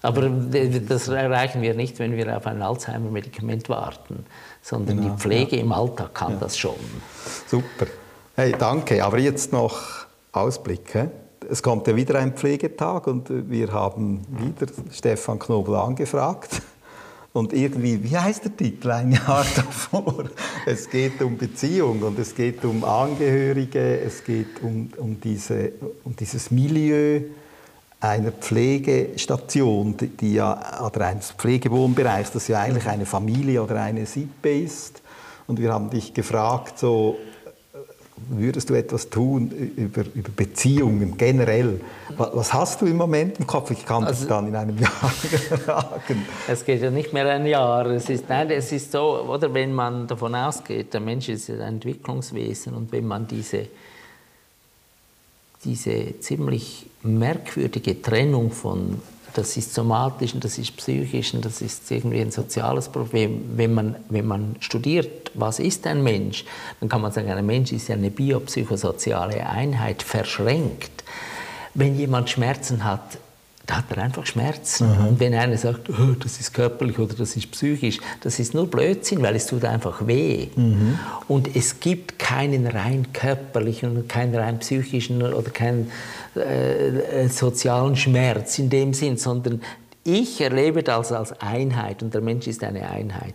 Aber 0.00 0.28
das 0.28 1.08
erreichen 1.08 1.62
wir 1.62 1.74
nicht, 1.74 1.98
wenn 1.98 2.16
wir 2.16 2.36
auf 2.36 2.46
ein 2.46 2.62
Alzheimer-Medikament 2.62 3.68
warten, 3.68 4.24
sondern 4.62 4.98
genau, 4.98 5.14
die 5.14 5.20
Pflege 5.20 5.56
ja. 5.56 5.62
im 5.62 5.72
Alltag 5.72 6.14
kann 6.14 6.32
ja. 6.32 6.38
das 6.38 6.56
schon. 6.56 6.76
Super. 7.46 7.86
Hey, 8.36 8.54
danke. 8.58 9.04
Aber 9.04 9.18
jetzt 9.18 9.52
noch 9.52 10.06
Ausblick. 10.32 11.08
Es 11.48 11.62
kommt 11.62 11.86
ja 11.86 11.96
wieder 11.96 12.18
ein 12.18 12.34
Pflegetag 12.34 13.06
und 13.06 13.50
wir 13.50 13.72
haben 13.72 14.24
wieder 14.30 14.72
Stefan 14.92 15.38
Knobel 15.38 15.74
angefragt. 15.74 16.62
Und 17.36 17.52
irgendwie, 17.52 18.02
wie 18.02 18.16
heißt 18.16 18.44
der 18.44 18.56
Titel 18.56 18.90
ein 18.90 19.12
Jahr 19.12 19.44
davor? 19.56 20.24
Es 20.64 20.88
geht 20.88 21.20
um 21.20 21.36
Beziehung 21.36 22.00
und 22.00 22.18
es 22.18 22.34
geht 22.34 22.64
um 22.64 22.82
Angehörige, 22.82 24.00
es 24.00 24.24
geht 24.24 24.62
um, 24.62 24.88
um, 24.96 25.20
diese, 25.20 25.72
um 26.04 26.16
dieses 26.16 26.50
Milieu 26.50 27.20
einer 28.00 28.32
Pflegestation, 28.32 29.94
die, 30.18 30.32
ja, 30.32 30.82
oder 30.82 31.08
eines 31.08 31.32
Pflegewohnbereichs, 31.32 32.32
das 32.32 32.48
ja 32.48 32.60
eigentlich 32.60 32.86
eine 32.86 33.04
Familie 33.04 33.62
oder 33.62 33.82
eine 33.82 34.06
Sippe 34.06 34.58
ist. 34.58 35.02
Und 35.46 35.60
wir 35.60 35.74
haben 35.74 35.90
dich 35.90 36.14
gefragt, 36.14 36.78
so, 36.78 37.18
würdest 38.30 38.70
du 38.70 38.74
etwas 38.74 39.10
tun 39.10 39.50
über, 39.76 40.04
über 40.14 40.30
Beziehungen 40.34 41.18
generell? 41.18 41.80
Was 42.18 42.52
hast 42.52 42.80
du 42.80 42.86
im 42.86 42.96
Moment 42.96 43.38
im 43.38 43.46
Kopf? 43.46 43.70
Ich 43.70 43.84
kann 43.84 44.04
also, 44.04 44.20
das 44.20 44.28
dann 44.28 44.48
in 44.48 44.56
einem 44.56 44.78
Jahr 44.78 45.12
sagen. 45.66 46.26
Es 46.48 46.64
geht 46.64 46.82
ja 46.82 46.90
nicht 46.90 47.12
mehr 47.12 47.28
ein 47.28 47.46
Jahr. 47.46 47.86
Es 47.86 48.08
ist, 48.08 48.28
nein, 48.28 48.50
es 48.50 48.72
ist 48.72 48.92
so, 48.92 49.22
oder 49.22 49.52
wenn 49.52 49.74
man 49.74 50.06
davon 50.06 50.34
ausgeht, 50.34 50.94
der 50.94 51.00
Mensch 51.00 51.28
ist 51.28 51.50
ein 51.50 51.60
Entwicklungswesen 51.60 52.74
und 52.74 52.92
wenn 52.92 53.06
man 53.06 53.26
diese 53.26 53.68
diese 55.64 56.20
ziemlich 56.20 56.86
merkwürdige 57.02 58.00
Trennung 58.00 58.50
von 58.52 59.00
das 59.34 59.54
ist 59.58 59.74
somatisch 59.74 60.32
und 60.32 60.44
das 60.44 60.56
ist 60.56 60.74
psychisch 60.78 61.34
und 61.34 61.44
das 61.44 61.60
ist 61.60 61.90
irgendwie 61.90 62.20
ein 62.20 62.30
soziales 62.30 62.88
Problem. 62.88 63.42
Wenn 63.54 63.74
man, 63.74 63.96
wenn 64.08 64.26
man 64.26 64.56
studiert, 64.60 65.30
was 65.34 65.58
ist 65.58 65.86
ein 65.86 66.02
Mensch, 66.02 66.46
dann 66.80 66.88
kann 66.88 67.02
man 67.02 67.12
sagen, 67.12 67.30
ein 67.30 67.44
Mensch 67.44 67.70
ist 67.72 67.88
ja 67.88 67.96
eine 67.96 68.10
biopsychosoziale 68.10 69.46
Einheit, 69.46 70.02
verschränkt. 70.02 71.04
Wenn 71.76 71.98
jemand 71.98 72.30
Schmerzen 72.30 72.84
hat, 72.84 73.18
da 73.66 73.78
hat 73.78 73.84
er 73.90 73.98
einfach 73.98 74.24
Schmerzen. 74.26 74.88
Mhm. 74.88 75.06
Und 75.08 75.20
wenn 75.20 75.34
einer 75.34 75.58
sagt, 75.58 75.90
oh, 75.90 76.14
das 76.20 76.38
ist 76.38 76.54
körperlich 76.54 76.98
oder 76.98 77.14
das 77.14 77.36
ist 77.36 77.50
psychisch, 77.50 77.98
das 78.20 78.38
ist 78.38 78.54
nur 78.54 78.68
Blödsinn, 78.68 79.22
weil 79.22 79.34
es 79.34 79.46
tut 79.46 79.64
einfach 79.64 80.06
weh. 80.06 80.48
Mhm. 80.54 80.98
Und 81.26 81.54
es 81.54 81.80
gibt 81.80 82.18
keinen 82.18 82.66
rein 82.66 83.12
körperlichen 83.12 83.96
und 83.96 84.08
keinen 84.08 84.34
rein 84.34 84.60
psychischen 84.60 85.22
oder 85.22 85.50
keinen 85.50 85.90
äh, 86.36 87.24
äh, 87.24 87.28
sozialen 87.28 87.96
Schmerz 87.96 88.58
in 88.58 88.70
dem 88.70 88.94
Sinn, 88.94 89.16
sondern 89.16 89.60
ich 90.04 90.40
erlebe 90.40 90.84
das 90.84 91.10
als 91.10 91.40
Einheit 91.40 92.02
und 92.02 92.14
der 92.14 92.20
Mensch 92.20 92.46
ist 92.46 92.62
eine 92.62 92.88
Einheit. 92.88 93.34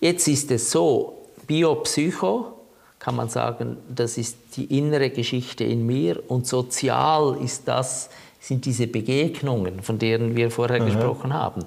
Jetzt 0.00 0.28
ist 0.28 0.50
es 0.50 0.70
so, 0.70 1.24
Biopsycho 1.46 2.57
kann 2.98 3.16
man 3.16 3.28
sagen, 3.28 3.76
das 3.88 4.18
ist 4.18 4.36
die 4.56 4.78
innere 4.78 5.10
Geschichte 5.10 5.64
in 5.64 5.86
mir 5.86 6.20
und 6.28 6.46
sozial 6.46 7.36
ist 7.42 7.66
das, 7.66 8.10
sind 8.40 8.64
diese 8.64 8.86
Begegnungen, 8.86 9.82
von 9.82 9.98
denen 9.98 10.34
wir 10.36 10.50
vorher 10.50 10.80
mhm. 10.80 10.86
gesprochen 10.86 11.32
haben. 11.32 11.64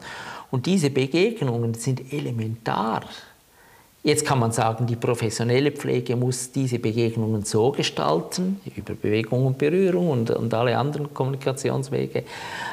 Und 0.49 0.65
diese 0.65 0.89
Begegnungen 0.89 1.73
sind 1.73 2.11
elementar. 2.11 3.01
Jetzt 4.03 4.25
kann 4.25 4.39
man 4.39 4.51
sagen, 4.51 4.87
die 4.87 4.95
professionelle 4.95 5.71
Pflege 5.71 6.15
muss 6.15 6.51
diese 6.51 6.79
Begegnungen 6.79 7.45
so 7.45 7.71
gestalten, 7.71 8.59
über 8.75 8.95
Bewegung 8.95 9.45
und 9.45 9.59
Berührung 9.59 10.09
und, 10.09 10.31
und 10.31 10.51
alle 10.55 10.75
anderen 10.75 11.13
Kommunikationswege, 11.13 12.23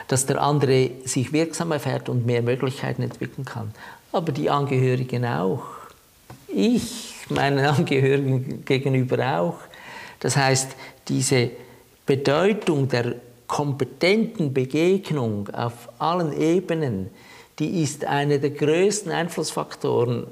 dass 0.08 0.24
der 0.24 0.40
andere 0.40 0.90
sich 1.04 1.30
wirksam 1.32 1.72
erfährt 1.72 2.08
und 2.08 2.24
mehr 2.24 2.40
Möglichkeiten 2.40 3.02
entwickeln 3.02 3.44
kann. 3.44 3.72
Aber 4.10 4.32
die 4.32 4.48
Angehörigen 4.48 5.26
auch. 5.26 5.64
Ich, 6.48 7.07
meinen 7.30 7.58
Angehörigen 7.64 8.64
gegenüber 8.64 9.40
auch. 9.40 9.58
Das 10.20 10.36
heißt, 10.36 10.74
diese 11.08 11.50
Bedeutung 12.06 12.88
der 12.88 13.16
kompetenten 13.46 14.52
Begegnung 14.52 15.48
auf 15.50 15.88
allen 15.98 16.38
Ebenen, 16.38 17.10
die 17.58 17.82
ist 17.82 18.04
einer 18.04 18.38
der 18.38 18.50
größten 18.50 19.10
Einflussfaktoren 19.10 20.26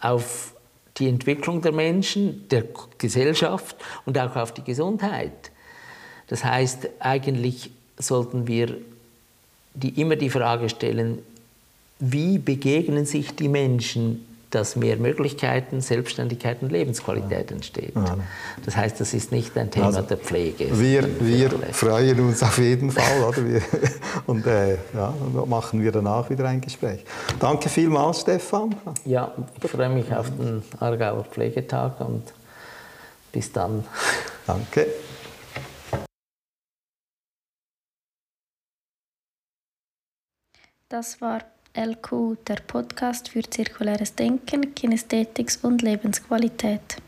auf 0.00 0.54
die 0.96 1.08
Entwicklung 1.08 1.62
der 1.62 1.72
Menschen, 1.72 2.48
der 2.48 2.64
Gesellschaft 2.98 3.76
und 4.04 4.18
auch 4.18 4.36
auf 4.36 4.52
die 4.52 4.64
Gesundheit. 4.64 5.50
Das 6.26 6.44
heißt, 6.44 6.88
eigentlich 6.98 7.70
sollten 7.98 8.46
wir 8.46 8.76
die, 9.74 10.00
immer 10.00 10.16
die 10.16 10.30
Frage 10.30 10.68
stellen, 10.68 11.18
wie 11.98 12.38
begegnen 12.38 13.06
sich 13.06 13.34
die 13.34 13.48
Menschen 13.48 14.26
dass 14.54 14.76
mehr 14.76 14.98
Möglichkeiten, 14.98 15.80
Selbstständigkeit 15.80 16.62
und 16.62 16.70
Lebensqualität 16.70 17.50
entsteht. 17.50 17.94
Das 18.64 18.76
heißt, 18.76 19.00
das 19.00 19.14
ist 19.14 19.32
nicht 19.32 19.56
ein 19.56 19.70
Thema 19.70 19.86
also, 19.86 20.02
der 20.02 20.18
Pflege. 20.18 20.78
Wir, 20.78 21.04
wir 21.20 21.50
freuen 21.72 22.20
uns 22.20 22.42
auf 22.42 22.58
jeden 22.58 22.90
Fall 22.90 23.22
oder? 23.24 23.44
Wir, 23.48 23.62
und 24.26 24.46
äh, 24.46 24.76
ja, 24.94 25.14
machen 25.46 25.82
wir 25.82 25.90
danach 25.90 26.28
wieder 26.28 26.44
ein 26.44 26.60
Gespräch. 26.60 27.02
Danke 27.40 27.70
vielmals, 27.70 28.20
Stefan. 28.20 28.74
Ja, 29.06 29.32
ich 29.62 29.70
freue 29.70 29.88
mich 29.88 30.14
auf 30.14 30.28
den 30.28 30.62
Aargauer 30.78 31.24
Pflegetag 31.24 31.98
und 32.00 32.24
bis 33.32 33.50
dann. 33.52 33.84
Danke. 34.46 34.86
Das 40.90 41.18
war 41.22 41.40
LQ, 41.74 42.36
der 42.46 42.56
Podcast 42.66 43.30
für 43.30 43.42
zirkuläres 43.42 44.14
Denken, 44.14 44.74
Kinästhetik 44.74 45.50
und 45.62 45.80
Lebensqualität. 45.80 46.98